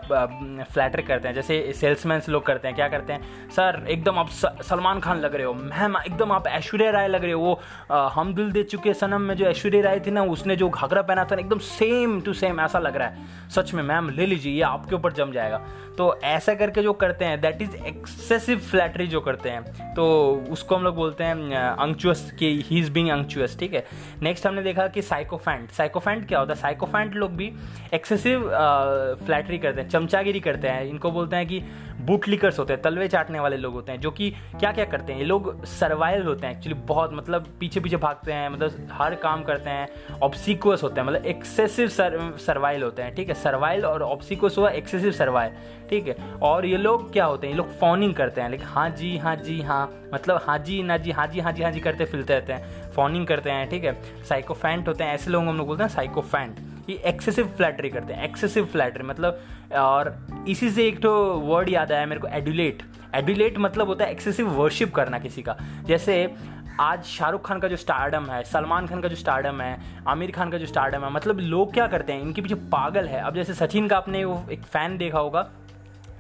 फ्लैटर 0.64 1.02
करते 1.02 1.28
हैं, 1.28 1.36
जैसे 1.36 1.74
सेल्समैन 1.76 2.22
लोग 2.30 2.46
करते 2.46 2.68
हैं, 2.68 2.76
क्या 2.76 2.88
करते 2.90 3.14
हैं, 3.14 3.50
सर, 3.50 3.86
एकदम 3.90 4.20
आप 4.20 4.30
सलमान 4.30 5.00
खान 5.00 5.20
लग 5.20 5.36
रहे 5.36 5.46
हो, 5.46 5.54
मैम, 5.54 5.98
एकदम 5.98 6.32
आप 6.32 6.48
ऐश्वर्या 6.48 6.92
राय 6.92 7.08
लग 7.08 7.24
रहे 7.24 7.32
हो, 7.32 7.40
वो 7.42 8.08
हम 8.10 8.34
दिल 8.36 8.52
दे 8.52 8.64
चुके 8.64 8.94
सनम 8.94 9.22
में 9.22 9.36
जो 9.36 9.46
ऐश्वर्या 9.46 9.82
राय 9.82 10.00
थी 10.00 10.12
ना, 10.12 10.24
उसने 10.32 10.56
जो 10.56 10.70
घाघरा 10.70 11.02
पहना 11.02 11.26
था 11.26 11.36
ना, 11.36 11.42
एकदम 11.42 11.60
सेम 11.60 12.20
टू 12.22 12.34
सेम 12.34 12.60
ऐसा 12.62 12.80
लग 12.80 12.96
रहा 12.96 13.08
है। 13.08 13.50
सच 13.50 13.74
में, 13.74 13.84
मैम, 13.84 14.10
ले 14.10 14.26
लीजिए, 14.26 14.54
ये 14.54 14.62
आपके 14.64 14.96
ऊपर 14.96 15.14
जम 15.14 15.32
जाएगा। 15.32 15.62
तो 15.98 16.14
ऐसा 16.24 16.54
करके 16.56 16.82
जो 16.84 16.92
करते 16.94 17.26
हैं 17.26 17.40
दैट 17.42 17.62
इज़ 17.62 17.76
एक्सेसिव 17.78 18.60
फ्लैटरी 18.60 19.08
जो 19.08 19.20
करते 19.22 19.50
हैं 19.50 19.94
तो 19.96 20.06
उसको 20.52 20.76
हम 20.76 20.84
लोग 20.84 20.96
बोलते 20.96 21.24
हैं 21.24 21.56
अंक्चुअस 21.56 22.32
कि 22.40 22.48
ही 22.68 22.80
इज़ 22.80 22.92
बिंग 22.92 23.10
अंक्चुअस 23.10 23.58
ठीक 23.60 23.74
है? 23.74 23.84
नेक्स्ट 24.22 24.48
हमने 24.48 24.62
देखा 24.64 24.88
कि 24.88 25.02
साइकोफैंट 25.02 25.72
साइकोफैंट 25.72 26.28
क्या 26.28 26.40
होता 26.40 26.54
है? 26.54 26.60
साइकोफैंट 26.60 27.16
लोग 27.16 27.36
भी 27.36 27.52
एक्सेसिव 27.94 28.51
फ्लैटरी 28.52 29.58
करते 29.58 29.82
हैं, 29.82 29.90
चमचागिरी 29.90 30.40
करते 30.40 30.68
हैं। 30.68 30.86
इनको 30.86 31.12
बोलते 31.12 31.36
हैं 31.36 31.48
कि 31.48 31.62
बूट 32.02 32.28
लिकर्स 32.28 32.60
होते 32.60 32.74
हैं, 32.74 32.82
तलवे 32.82 33.08
चाटने 33.08 33.40
वाले 33.40 33.58
लोग 33.58 33.74
होते 33.74 33.92
हैं, 33.92 34.00
जो 34.02 34.12
कि 34.12 34.30
क्या 34.60 34.72
क्या 34.72 34.86
करते 34.86 35.14
हैं? 35.14 35.20
ये 35.20 35.26
लोग 35.26 35.66
सर्वाइल 35.66 36.24
होते 36.26 36.48
हैं 36.48 36.56
एक्चुअली 36.56 36.80
बहुत 36.88 37.14
मतलब 37.14 37.48
पीछे 37.60 37.80
पीछे 37.80 37.98
भागते 37.98 38.34
हैं 38.34 38.48
मतलब 38.50 38.88
हर 38.92 39.16
काम 39.16 39.44
करते 39.44 39.70
हैं 39.70 40.20
ऑब्सिक्वस 40.22 40.84
होते 40.84 41.02
हैं 41.02 41.08
मतलब 41.08 41.26
एक्सेसिव 41.26 41.88
सर्वाइल 41.90 42.84
होते 42.84 43.02
हैं, 43.02 43.14
ठीक 43.16 43.28
है? 43.28 43.34
सर्वाइल 43.34 43.86
और 43.86 44.02
ऑब्सिक्वस 44.04 44.58
हुआ 44.58 44.70
एक्सेसिव 44.72 45.12
सर्वाइल 45.12 45.54
ठीक 45.90 46.08
है? 46.08 46.16
और 46.42 46.66
ये 46.66 46.78
लोग 46.78 47.12
क्या 47.14 47.26
होते 47.26 47.48
हैं? 47.48 47.54
ये 47.54 47.58
लोग 47.58 47.72
फोनिंग 47.80 48.14
करते 48.16 48.42
हैं 48.42 48.50
लेकिन 48.50 48.68
हाँ 48.68 48.90
जी 48.92 49.18
हाँ 49.18 49.36
जी 49.36 49.62
हाँ 49.62 49.86
मतलब 50.14 50.42
हाँ 50.44 50.58
जी, 50.60 50.82
ना 50.84 50.98
जी 50.98 51.12
हाँ 51.12 51.28
जी 51.28 51.40
हाँ 51.40 51.52
जी 51.52 51.64
हाँ 51.64 51.72
जी 51.72 51.80
करते 51.80 52.06
फिरते 52.06 52.34
रहते 52.34 52.54
हैं 52.54 52.92
फोनिंग 52.92 53.28
करते 53.28 53.52
हैं, 53.52 53.70
ठीक 53.70 53.84
है? 53.84 53.94
साइकोफेंट 54.24 54.88
होते 54.88 55.04
हैं, 55.04 55.14
ऐसे 55.14 55.32
लोग 55.32 55.44
हम 55.44 55.58
लोग 55.58 55.68
बोलते 55.68 55.84
हैं 55.84 55.90
साइकोफेंट 55.90 56.60
ये 56.90 56.96
एक्सेसिव 56.96 57.46
फ्लैटरी 57.48 57.90
करते 57.90 58.14
हैं 58.14 58.24
एक्सेसिव 58.24 58.66
फ्लैटरी 58.66 59.04
मतलब 59.04 59.40
और 59.74 60.28
इसी 60.48 60.70
से 60.70 60.88
एक 60.88 61.02
तो 61.02 61.34
वर्ड 61.40 61.70
याद 61.70 61.92
आया 61.92 62.06
मेरे 62.06 62.22
को 62.22 62.28
एडुलेट 62.28 62.84
एडुलेट 63.16 63.58
मतलब 63.58 63.88
होता 63.88 64.06
है 64.06 64.12
एक्सेसिव 64.12 64.50
वर्शिप 64.50 64.96
करना 64.96 65.20
किसी 65.20 65.42
का. 65.42 65.58
जैसे, 65.86 66.34
आज 66.80 67.04
शाहरुख 67.04 67.48
खान 67.48 67.60
का 67.60 67.68
जो 67.68 67.76
स्टारडम 67.76 68.26
है, 68.26 68.44
सलमान 68.44 68.88
खान 68.88 69.02
का 69.02 69.08
जो 69.08 69.16
स्टारडम 69.16 69.62
है, 69.62 69.80
आमिर 70.08 70.32
खान 70.32 70.52
का 70.52 70.58
जो 70.58 70.66
स्टारडम 70.66 71.02
है 71.02 71.12
मतलब 71.12 71.40
लोग 71.40 71.74
क्या 71.74 71.88
करते 71.88 72.14
हैं, 72.14 72.22
इनके 72.22 72.42
पीछे 72.42 72.56
पागल 72.56 73.06
है. 73.06 73.22
अब 73.22 73.36
जैसे 73.36 73.54
सचिन 73.54 73.88
का 73.88 73.98
आपने 73.98 74.26
वो 74.26 74.46
एक 74.52 74.64
फ़ैन 74.64 74.98
देखा 74.98 75.20
होगा 75.20 75.50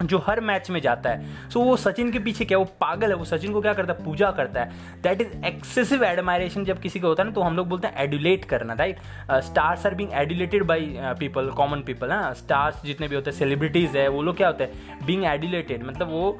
जो 0.03 0.17
हर 0.17 0.39
मैच 0.41 0.69
में 0.69 0.79
जाता 0.81 1.09
है। 1.09 1.49
सो 1.49 1.59
so, 1.59 1.65
वो 1.65 1.75
सचिन 1.77 2.11
के 2.11 2.19
पीछे 2.19 2.45
क्या 2.45 2.57
वो 2.57 2.65
पागल 2.81 3.09
है 3.09 3.15
वो 3.15 3.25
सचिन 3.25 3.53
को 3.53 3.61
क्या 3.61 3.73
करता 3.73 3.93
है? 3.93 4.03
पूजा 4.05 4.31
करता 4.31 4.61
है। 4.61 5.01
दैट 5.01 5.21
इज़ 5.21 5.45
एक्सेसिव 5.45 6.03
एडमायरेशन 6.03 6.65
जब 6.65 6.79
किसी 6.81 6.99
को 6.99 7.07
होता 7.07 7.23
है 7.23 7.29
ना 7.29 7.35
तो 7.35 7.41
हम 7.41 7.57
लोग 7.57 7.67
बोलते 7.69 7.87
हैं 7.87 8.03
एडुलेट 8.03 8.45
करना 8.45 8.73
right 8.73 8.99
stars 9.43 9.85
are 9.85 9.95
being 9.95 10.13
adulated 10.13 10.63
by 10.63 10.95
people 11.19 11.49
common 11.51 11.81
people 11.81 12.07
ना 12.07 12.31
स्टार्स 12.33 12.81
जितने 12.85 13.07
भी 13.07 13.15
होते 13.15 13.31
हैं 13.31 13.37
सेलिब्रिटीज 13.37 13.97
है 13.97 14.07
वो 14.07 14.21
लोग 14.21 14.37
क्या 14.37 14.47
होते 14.47 14.63
हैं? 14.63 15.05
बींग 15.05 15.25
एडुलेटेड 15.25 15.83
मतलब 15.83 16.09
वो 16.11 16.37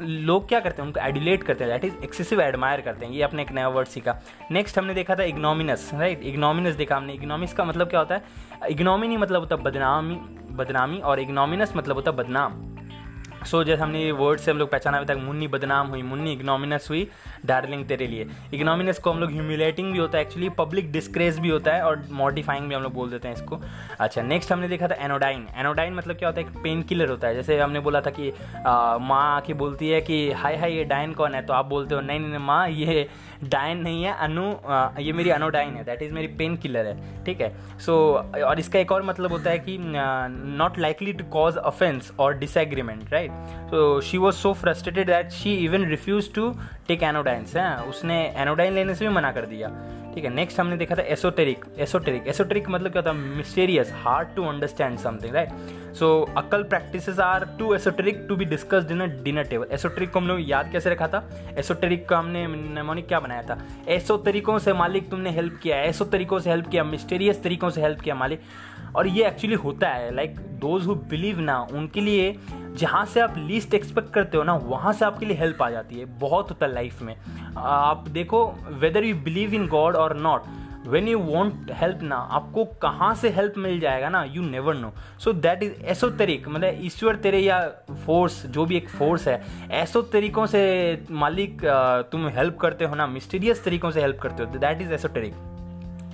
लोग 0.00 0.48
क्या 0.48 0.58
करते 0.60 0.82
हैं? 0.82 0.86
उनको 0.86 1.00
एडुलेट 1.00 1.42
करते 1.42 1.64
हैं। 1.64 1.72
दैट 1.72 1.84
इज़ 1.84 2.02
एक्सेसिव 2.04 2.40
एडमायर 2.40 2.80
करते 2.80 3.06
हैं। 3.06 3.12
ये 3.12 3.22
अपने 3.22 3.42
एक 3.42 3.52
नया 3.52 3.68
वर्ड 3.68 3.88
सीखा। 3.88 4.16
नेक्स्ट 4.50 4.78
हमने 4.78 4.94
देखा 4.94 5.14
था 5.14 5.22
इग्नोमिनस 5.24 5.90
राइट 5.94 6.22
इग्नोमिनस 6.22 6.74
देखा 6.74 6.96
हमने। 6.96 7.12
इग्नोमिस 7.12 7.52
का 7.52 7.64
मतलब 7.64 7.88
क्या 7.88 8.00
होता 8.00 8.14
है? 8.14 8.22
इग्नोमिनी 8.70 9.16
मतलब 9.16 9.40
होता 9.40 9.56
है 9.56 9.62
बदनामी 9.62 10.20
बदनामी 10.54 10.98
और 11.00 11.20
इग्नोमिनस 11.20 11.72
मतलब 11.76 11.96
होता 11.96 12.10
है 12.10 12.16
बदनाम। 12.16 12.52
सो 13.42 13.58
so, 13.58 13.66
जैसे 13.66 13.82
हमने 13.82 14.02
ये 14.02 14.12
वर्ड 14.12 14.40
से 14.40 14.50
हम 14.50 14.58
लोग 14.58 14.70
पहचाना 14.70 14.98
अभी 14.98 15.06
तक 15.06 15.20
मुन्नी 15.20 15.48
बदनाम 15.48 15.88
हुई 15.88 16.02
मुन्नी 16.02 16.32
इग्नोमिनस 16.32 16.86
हुई 16.90 17.06
डार्लिंग 17.46 17.84
तेरे 17.86 18.06
लिए। 18.06 18.26
इग्नोमिनस 18.54 18.98
को 18.98 19.10
हम 19.10 19.18
लोग 19.18 19.30
ह्यूमिलेटिंग 19.32 19.92
भी 19.92 19.98
होता 19.98 20.18
है 20.18 20.24
एक्चुअली 20.24 20.48
पब्लिक 20.58 20.90
डिस्क्रेस 20.92 21.38
भी 21.38 21.48
होता 21.48 21.74
है 21.74 21.82
और 21.84 22.04
मॉडिफाइंग 22.12 22.68
भी 22.68 22.74
हम 22.74 22.82
लोग 22.82 22.94
बोल 22.94 23.10
देते 23.10 23.28
हैं 23.28 23.34
इसको। 23.34 23.60
अच्छा 24.00 24.22
नेक्स्ट 24.22 24.52
हमने 24.52 24.68
देखा 24.68 24.88
था 24.88 24.94
एनोडाइन 25.04 25.46
एनोडाइन 25.56 25.94
मतलब 25.94 26.16
क्या 26.16 26.28
होता 26.28 26.40
है 26.40 26.46
एक 26.46 26.62
पेन 26.62 26.82
किलर 26.82 27.10
होता 27.10 27.28
है। 27.28 27.34
जैसे 27.34 27.58
हमने 27.60 27.80
बोला 27.80 28.00
था 28.00 28.10
कि 28.10 28.32
माँ 28.66 29.24
आके 29.36 29.54
बोलती 29.54 29.88
है 29.88 30.00
कि 30.00 30.30
हाय 30.32 30.56
हाय 30.56 30.76
ये 30.76 30.84
डाइन 30.84 31.12
कौन 31.12 31.34
है? 31.34 31.42
तो 31.46 31.52
आप 31.52 31.66
बोलते 31.66 31.94
हो 31.94 32.00
नहीं 32.00 32.20
नहीं 32.20 32.30
नहीं 32.30 32.44
माँ 32.46 32.68
ये 32.68 33.08
डाइन 33.44 33.78
नहीं 33.78 34.04
है 34.04 34.12
अनु 34.14 34.42
ये 35.02 35.12
मेरी 35.12 35.30
अनोडाइन 35.30 35.74
है 35.76 35.84
दैट 35.84 36.02
इज़ 36.02 36.12
मेरी 36.14 36.26
पेन 36.38 36.56
किलर 36.56 36.86
है। 36.86 37.24
ठीक 37.24 37.40
है? 37.40 37.52
सो 37.80 37.94
और 38.46 38.58
इसका 38.60 38.78
एक 38.78 38.92
और 38.92 39.02
मतलब 39.02 39.32
होता 39.32 39.50
है 39.50 39.58
कि 39.58 39.76
not 39.80 40.78
likely 40.78 41.12
to 41.12 41.24
cause 41.32 41.56
offence 41.56 42.12
और 42.20 42.38
डिसएग्रीमेंट 42.38 43.12
राइट 43.12 43.31
तो 43.70 44.00
she 44.00 44.18
was 44.18 44.34
so 44.34 44.52
frustrated 44.52 45.06
that 45.06 45.30
she 45.32 45.54
even 45.56 45.84
refuse 45.86 46.32
to 46.34 46.50
take 46.88 47.02
anodynes 47.02 47.56
है? 47.56 47.76
उसने 47.82 48.22
एनोडाइन 48.36 48.72
लेने 48.74 48.94
से 48.94 49.08
भी 49.08 49.14
मना 49.14 49.32
कर 49.32 49.46
दिया। 49.46 49.68
ठीक 50.14 50.24
है 50.24 50.30
नेक्स्ट 50.30 50.58
हमने 50.60 50.76
देखा 50.76 50.94
था 50.94 51.02
एसोटेरिक 51.02 51.64
एसोटेरिक 51.80 52.26
एसोटेरिक 52.28 52.68
मतलब 52.68 52.92
क्या 52.92 53.02
है 53.06 53.12
mysterious 53.16 53.92
hard 54.02 54.34
to 54.36 54.44
understand 54.44 54.98
something 54.98 55.34
right 55.34 55.94
so 55.98 56.08
occult 56.36 56.62
practice 56.62 57.08
are 57.20 57.44
too 57.58 57.74
esoteric 57.74 58.24
to 58.28 58.36
be 58.36 58.44
discussed 58.44 58.90
in 58.90 59.00
a 59.00 59.06
dinner 59.24 59.44
table 59.44 59.68
esoteric 59.72 60.10
को 60.10 60.18
हम 60.18 60.28
लोग 60.28 60.50
याद 60.50 60.70
कैसे 60.72 60.90
रखा 60.90 61.08
था? 61.08 61.22
एसोटेरिक 61.58 62.08
का 62.08 62.18
हमने 62.18 62.46
नेमोनिक 62.74 63.08
क्या 63.08 63.20
बनाया 63.20 63.42
था? 63.42 63.58
ऐसो 63.88 64.16
तरीकों 64.18 64.58
से 64.58 64.72
मालिक 64.72 65.08
तुमने 65.10 65.30
हेल्प 65.30 65.58
किया 65.62 65.76
ऐसो 65.78 66.04
तरीकों 66.04 66.38
से 66.38 66.50
हेल्प 66.50 66.68
किया 66.68 66.84
मिस्टेरियस 66.84 67.42
तरीकों 67.42 67.70
से 67.70 67.80
हेल्प 67.82 68.00
किया 68.00 68.14
मालिक। 68.14 68.40
और 68.96 69.06
ये 69.08 69.26
एक्चुअली 69.26 69.56
होता 69.56 69.88
है 69.88 70.14
लाइक 70.14 70.36
दोज 70.60 70.86
हु 70.86 70.94
बिलीव 70.94 71.40
ना, 71.40 71.58
उनके 71.72 72.00
लिए 72.00 72.34
जहाँ 72.78 73.04
से 73.06 73.20
आप 73.20 73.34
लीस्ट 73.38 73.74
एक्सपेक्ट 73.74 74.12
करते 74.14 74.36
हो 74.36 74.42
ना, 74.42 74.54
वहाँ 74.54 74.92
से 74.92 75.04
आपके 75.04 75.26
लिए 75.26 75.36
हेल्प 75.36 75.62
आ 75.62 75.70
जाती 75.70 75.98
है, 75.98 76.04
बहुत 76.18 76.50
होता 76.50 76.66
है 76.66 76.72
लाइफ 76.72 77.02
में। 77.02 77.16
आप 77.56 78.08
देखो 78.08 78.44
whether 78.70 79.04
you 79.04 79.16
believe 79.24 79.54
in 79.54 79.66
God 79.68 79.96
और 79.96 80.16
not 80.16 80.42
when 80.86 81.08
you 81.08 81.18
want 81.18 81.70
help 81.72 81.98
ना, 82.02 82.16
आपको 82.16 82.64
कहाँ 82.82 83.14
से 83.14 83.28
हेल्प 83.30 83.54
मिल 83.58 83.78
जाएगा 83.80 84.08
ना 84.08 84.22
you 84.24 84.42
never 84.42 84.74
know 84.74 84.92
so 85.24 85.32
that 85.32 85.62
is 85.62 85.72
ऐसो 85.82 86.08
तरीक 86.10 86.48
मतलब 86.48 86.80
ईश्वर 86.84 87.16
तेरे 87.16 87.38
या 87.38 87.60
फोर्स 88.06 88.44
जो 88.46 88.64
भी 88.66 88.76
एक 88.76 88.88
फोर्स 88.88 89.28
है 89.28 89.40
ऐसो 89.72 90.02
तरीकों 90.02 90.46
से 90.46 90.62
मालिक 91.10 91.64
तुम 92.12 92.28
हेल्प 92.28 92.58
करते 92.58 92.84
हो 92.84 92.94
ना 92.94 93.06
मिस्टीरियस 93.06 93.64
तरीकों 93.64 93.90
से 93.90 94.00
हेल्प 94.00 94.18
करते 94.22 94.42
हो 94.42 94.58
दैट 94.58 94.82
इज़ 94.82 94.92
एसोटेरिक 94.94 95.51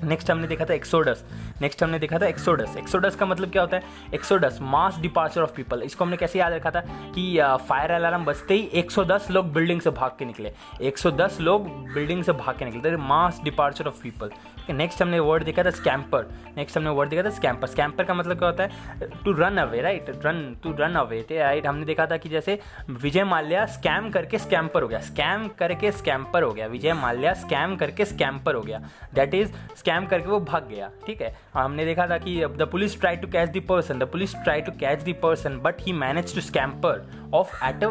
नेक्स्ट 0.05 0.31
हमने 0.31 0.47
देखा 0.47 0.65
था 0.65 0.75
एक्सोडस 0.75 1.25
नेक्स्ट 1.63 1.83
हमने 1.83 1.99
देखा 1.99 2.19
था 2.19 2.27
एक्सोडस 2.27 2.77
एक्सोडस 2.77 3.17
का 3.17 3.27
मतलब 3.27 3.51
क्या 3.51 3.63
होता 3.63 3.77
है? 3.77 3.83
Exodus 4.15 4.59
mass 4.63 4.99
departure 4.99 5.43
of 5.43 5.53
people 5.57 5.83
इसको 5.83 6.05
हमने 6.05 6.17
कैसे 6.17 6.39
याद 6.39 6.53
रखा 6.53 6.71
था? 6.71 6.81
कि 7.15 7.39
फायर 7.69 7.91
अलार्म 7.91 8.25
बजते 8.25 8.55
ही 8.55 8.61
110 8.75 9.31
लोग 9.31 9.53
बिल्डिंग 9.53 9.81
से 9.81 9.91
भाग 9.91 10.11
के 10.19 10.25
निकले। 10.25 10.53
110 10.83 11.39
लोग 11.41 11.69
बिल्डिंग 11.93 12.25
से 12.25 12.33
भाग 12.33 12.59
के 12.59 12.65
निकले। 12.65 12.97
Mass 12.97 13.41
departure 13.45 13.87
of 13.87 14.03
people 14.03 14.31
next 14.73 15.03
हमने 15.03 15.19
वर्ड 15.21 15.45
देखा 15.45 15.63
था 15.65 15.71
स्कैम्पर 15.71 16.27
नेक्स्ट 16.57 16.77
हमने 16.77 16.91
वर्ड 16.91 17.11
देखा 17.11 17.23
था 17.23 17.31
स्कैम्पर 17.31 17.69
स्कैम्पर 17.69 18.05
का 18.05 18.15
मतलब 18.15 18.39
क्या 18.39 18.49
होता 18.49 18.63
है? 18.63 19.09
To 19.25 19.33
run 19.33 19.57
away 19.59 19.81
right 19.81 20.11
run 20.25 20.41
to 20.63 20.73
run 20.79 20.95
away 20.95 21.21
right 21.31 21.67
हमने 21.67 21.85
देखा 21.87 22.07
था 22.07 22.17
कि 22.17 22.29
जैसे 22.29 22.59
विजय 22.91 23.25
माल्या 23.25 23.65
स्कैम 23.67 24.11
करके 24.11 24.39
स्कैम्पर 24.39 24.83
हो 24.83 24.89
गया. 24.89 25.01
स्कैम 25.01 25.49
करके 25.59 25.93
स्कैम्पर 25.93 26.43
हो 26.43 26.53
गया. 26.53 26.67
विजय 26.67 26.93
माल्या 26.93 27.35
स्कैम 27.35 27.77
करके 27.77 28.05
स्कैम्पर 28.05 28.55
हो 28.55 28.63
गया. 28.63 28.81
दैट 29.15 29.35
इज़ 29.35 29.53
स्कैम 29.79 30.07
करके 30.07 30.29
वो 30.29 30.41
भाग 30.41 30.69
गया. 30.69 30.91
ठीक 31.07 31.23
है? 31.23 31.35
हमने 31.55 31.85
देखा 31.85 32.07
था 32.07 32.19
कि 32.19 32.45
the 32.47 32.69
police 32.73 33.01
try 33.01 33.17
to 33.17 33.29
catch 33.29 33.51
the 33.51 33.63
person 33.69 33.99
the 33.99 34.09
police 34.13 34.35
try 34.35 34.61
to 34.61 34.73
catch 34.81 35.03
the 35.03 35.15
person 35.23 35.59
but 35.63 35.81
he 35.81 35.93
manage 35.93 36.35
to 36.35 36.41
scamper 36.41 37.07
off 37.35 37.65
at 37.65 37.85
a 37.85 37.89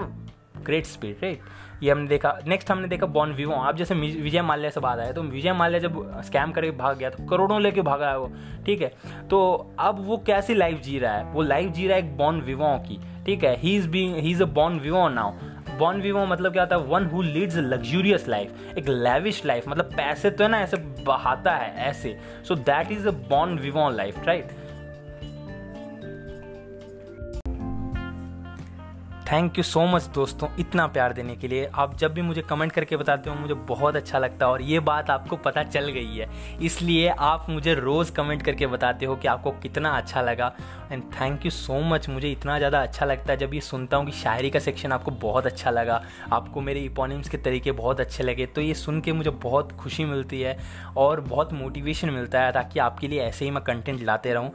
great 0.65 0.85
speed 0.85 1.23
right 1.23 1.41
ये 1.83 1.91
हमने 1.91 2.07
देखा 2.07 2.37
नेक्स्ट 2.47 2.71
हमने 2.71 2.87
देखा 2.87 3.05
बॉन 3.07 3.31
विवो 3.33 3.53
आप 3.53 3.75
जैसे 3.77 3.95
विजय 3.95 4.41
माल्या 4.41 4.69
से 4.69 4.79
बात 4.79 4.99
आया 4.99 5.11
तो 5.11 5.21
विजय 5.23 5.53
माल्या 5.53 5.79
जब 5.79 6.21
स्कैम 6.25 6.51
करके 6.51 6.71
भाग 6.77 6.97
गया 6.97 7.09
तो 7.09 7.25
करोड़ों 7.27 7.61
लेके 7.61 7.81
भागा 7.81 8.09
है 8.09 8.19
वो, 8.19 8.31
ठीक 8.65 8.81
है? 8.81 8.91
तो 9.29 9.75
अब 9.79 10.05
वो 10.05 10.17
कैसी 10.27 10.53
लाइफ 10.53 10.81
जी 10.81 10.97
रहा 10.99 11.13
है? 11.13 11.23
वो 11.23 11.41
लाइफ 11.41 11.71
जी 11.71 11.87
रहा 11.87 11.97
है 11.97 12.03
एक 12.03 12.17
बॉन 12.17 12.41
विवो 12.41 12.77
की, 12.87 12.99
ठीक 13.25 13.43
है? 13.43 13.55
He 13.57 13.75
is 13.75 13.87
being 13.89 14.15
he 14.15 14.31
is 14.31 14.43
a 14.43 14.45
bon 14.53 14.79
vivo 14.79 15.07
now 15.09 15.31
bon 15.79 16.01
vivo 16.01 16.25
मतलब 16.25 16.51
क्या 16.53 16.63
होता 16.63 16.75
है? 16.75 16.81
One 16.83 17.05
who 17.05 17.21
leads 17.21 17.55
luxurious 17.57 18.27
life 18.27 18.77
एक 18.77 18.89
लेविश 18.89 19.45
लाइफ 19.45 19.67
मतलब 19.67 19.91
पैसे 19.97 20.29
तो 20.31 20.43
है 20.43 20.49
ना, 20.49 20.61
ऐसे 20.61 20.77
बहाता 21.03 21.55
है, 21.55 21.73
ऐसे। 21.89 22.17
सो 22.47 22.55
that 22.55 22.91
is 22.91 23.07
a 23.07 23.11
bon 23.29 23.57
Vivo 23.59 23.89
life 23.89 24.23
right 24.27 24.51
thank 29.27 29.57
you 29.57 29.63
so 29.63 29.81
much 29.85 30.03
दोस्तों, 30.15 30.47
इतना 30.59 30.85
प्यार 30.87 31.13
देने 31.13 31.35
के 31.35 31.47
लिए। 31.47 31.65
आप 31.75 31.97
जब 31.97 32.13
भी 32.13 32.21
मुझे 32.21 32.41
कमेंट 32.41 32.71
करके 32.71 32.97
बताते 32.97 33.29
हो, 33.29 33.35
मुझे 33.35 33.53
बहुत 33.53 33.95
अच्छा 33.95 34.19
लगता 34.19 34.45
है 34.45 34.51
और 34.51 34.61
ये 34.61 34.79
बात 34.79 35.09
आपको 35.09 35.35
पता 35.37 35.63
चल 35.63 35.89
गई 35.89 36.15
है। 36.15 36.27
इसलिए 36.61 37.07
आप 37.09 37.45
मुझे 37.49 37.73
रोज़ 37.73 38.11
कमेंट 38.11 38.43
करके 38.43 38.67
बताते 38.67 39.05
हो 39.05 39.15
कि 39.15 39.27
आपको 39.27 39.51
कितना 39.63 39.89
अच्छा 39.89 40.21
लगा। 40.21 40.51
And 40.91 41.03
thank 41.13 41.45
you 41.45 41.51
so 41.51 41.79
much 41.83 42.07
मुझे 42.09 42.31
इतना 42.31 42.57
ज़्यादा 42.57 42.81
अच्छा 42.81 43.05
लगता 43.05 43.31
है 43.31 43.37
जब 43.37 43.53
ये 43.53 43.61
सुनता 43.61 43.97
हूँ 43.97 44.05
कि 44.05 44.11
शायरी 44.11 44.49
का 44.49 44.59
सेक्शन 44.59 44.91
आपको 44.91 45.11
बहुत 45.21 45.45
अच्छा 45.45 45.71
लगा। 45.71 46.01
आपको 46.33 46.61
मेरे 46.61 46.81
इपोनिम्स 46.81 47.29
के 47.29 47.37
तरीके 47.37 47.71
बहुत 47.73 47.99
अच्छे 47.99 48.23
लगे। 48.23 48.45
तो 48.45 48.61
ये 48.61 48.73
सुन 48.75 49.01
के 49.01 49.13
मुझे 49.13 49.29
बहुत 49.43 49.71
खुशी 49.71 50.05
मिलती 50.05 50.41
है 50.41 50.57
और 50.97 51.21
बहुत 51.21 51.53
मोटिवेशन 51.53 52.09
मिलता 52.09 52.41
है 52.41 52.51
ताकि 52.51 52.79
आपके 52.79 53.07
लिए 53.07 53.21
ऐसे 53.21 53.45
ही 53.45 53.51
मैं 53.51 53.63
कंटेंट 53.63 54.01
लाते 54.03 54.33
रहूँ। 54.33 54.51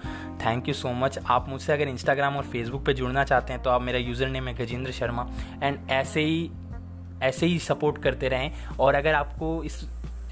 थैंक 0.46 0.68
यू 0.68 0.74
सो 0.74 0.92
मच 0.94 1.18
आप 1.26 1.48
मुझसे 1.48 1.72
अगर 1.72 1.88
इंस्टाग्राम 1.88 2.36
और 2.36 2.44
फेसबुक 2.44 2.84
पर 2.86 2.92
जुड़ना 2.94 3.24
चाहते 3.24 3.52
हैं 3.52 3.62
तो 3.62 3.70
आप 3.70 3.82
मेरा 3.82 3.98
यूज़र 3.98 4.28
नेम 4.28 4.48
है 4.48 4.54
गजेंद्र 4.64 4.92
शर्मा। 4.92 5.30
एंड 5.62 5.90
ऐसे 5.90 6.20
ही 6.20 6.50
ऐसे 7.22 7.46
ही 7.46 7.58
सपोर्ट 7.58 8.02
करते 8.02 8.28
रहें। 8.28 8.66
और 8.80 8.94
अगर 8.94 9.14
आपको 9.14 9.62
इस 9.64 9.84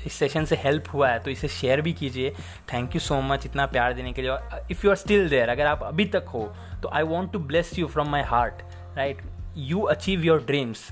इस 0.07 0.13
सेशन 0.13 0.45
से 0.45 0.57
हेल्प 0.57 0.85
हुआ 0.93 1.09
है 1.09 1.19
तो 1.19 1.31
इसे 1.31 1.49
शेयर 1.49 1.81
भी 1.81 1.93
कीजिए। 1.93 2.31
थैंक 2.73 2.95
यू 2.95 3.01
सो 3.01 3.21
मच 3.23 3.45
इतना 3.47 3.67
प्यार 3.67 3.93
देने 3.93 4.13
के 4.13 4.23
लिए। 4.23 4.31
और 4.31 4.67
if 4.71 4.85
you 4.85 4.91
are 4.91 4.97
still 4.97 5.29
there 5.29 5.49
अगर 5.49 5.67
आप 5.67 5.83
अभी 5.83 6.05
तक 6.05 6.25
हो 6.29 6.43
तो 6.83 6.89
I 6.89 7.03
want 7.03 7.33
to 7.33 7.39
bless 7.39 7.79
you 7.79 7.87
from 7.87 8.09
my 8.09 8.23
heart 8.23 8.63
right 8.97 9.23
you 9.57 9.81
achieve 9.83 10.25
your 10.25 10.43
dreams 10.43 10.89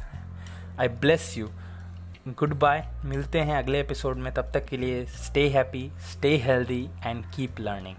I 0.80 0.88
bless 0.88 1.36
you 1.38 1.48
good 2.28 2.58
bye 2.58 2.86
मिलते 3.04 3.40
हैं 3.40 3.56
अगले 3.56 3.80
एपिसोड 3.80 4.16
में। 4.16 4.32
तब 4.34 4.50
तक 4.54 4.66
के 4.66 4.76
लिए 4.76 5.04
stay 5.06 5.48
happy 5.48 5.90
stay 6.12 6.36
healthy 6.36 6.88
and 7.06 7.24
keep 7.36 7.60
learning 7.60 7.96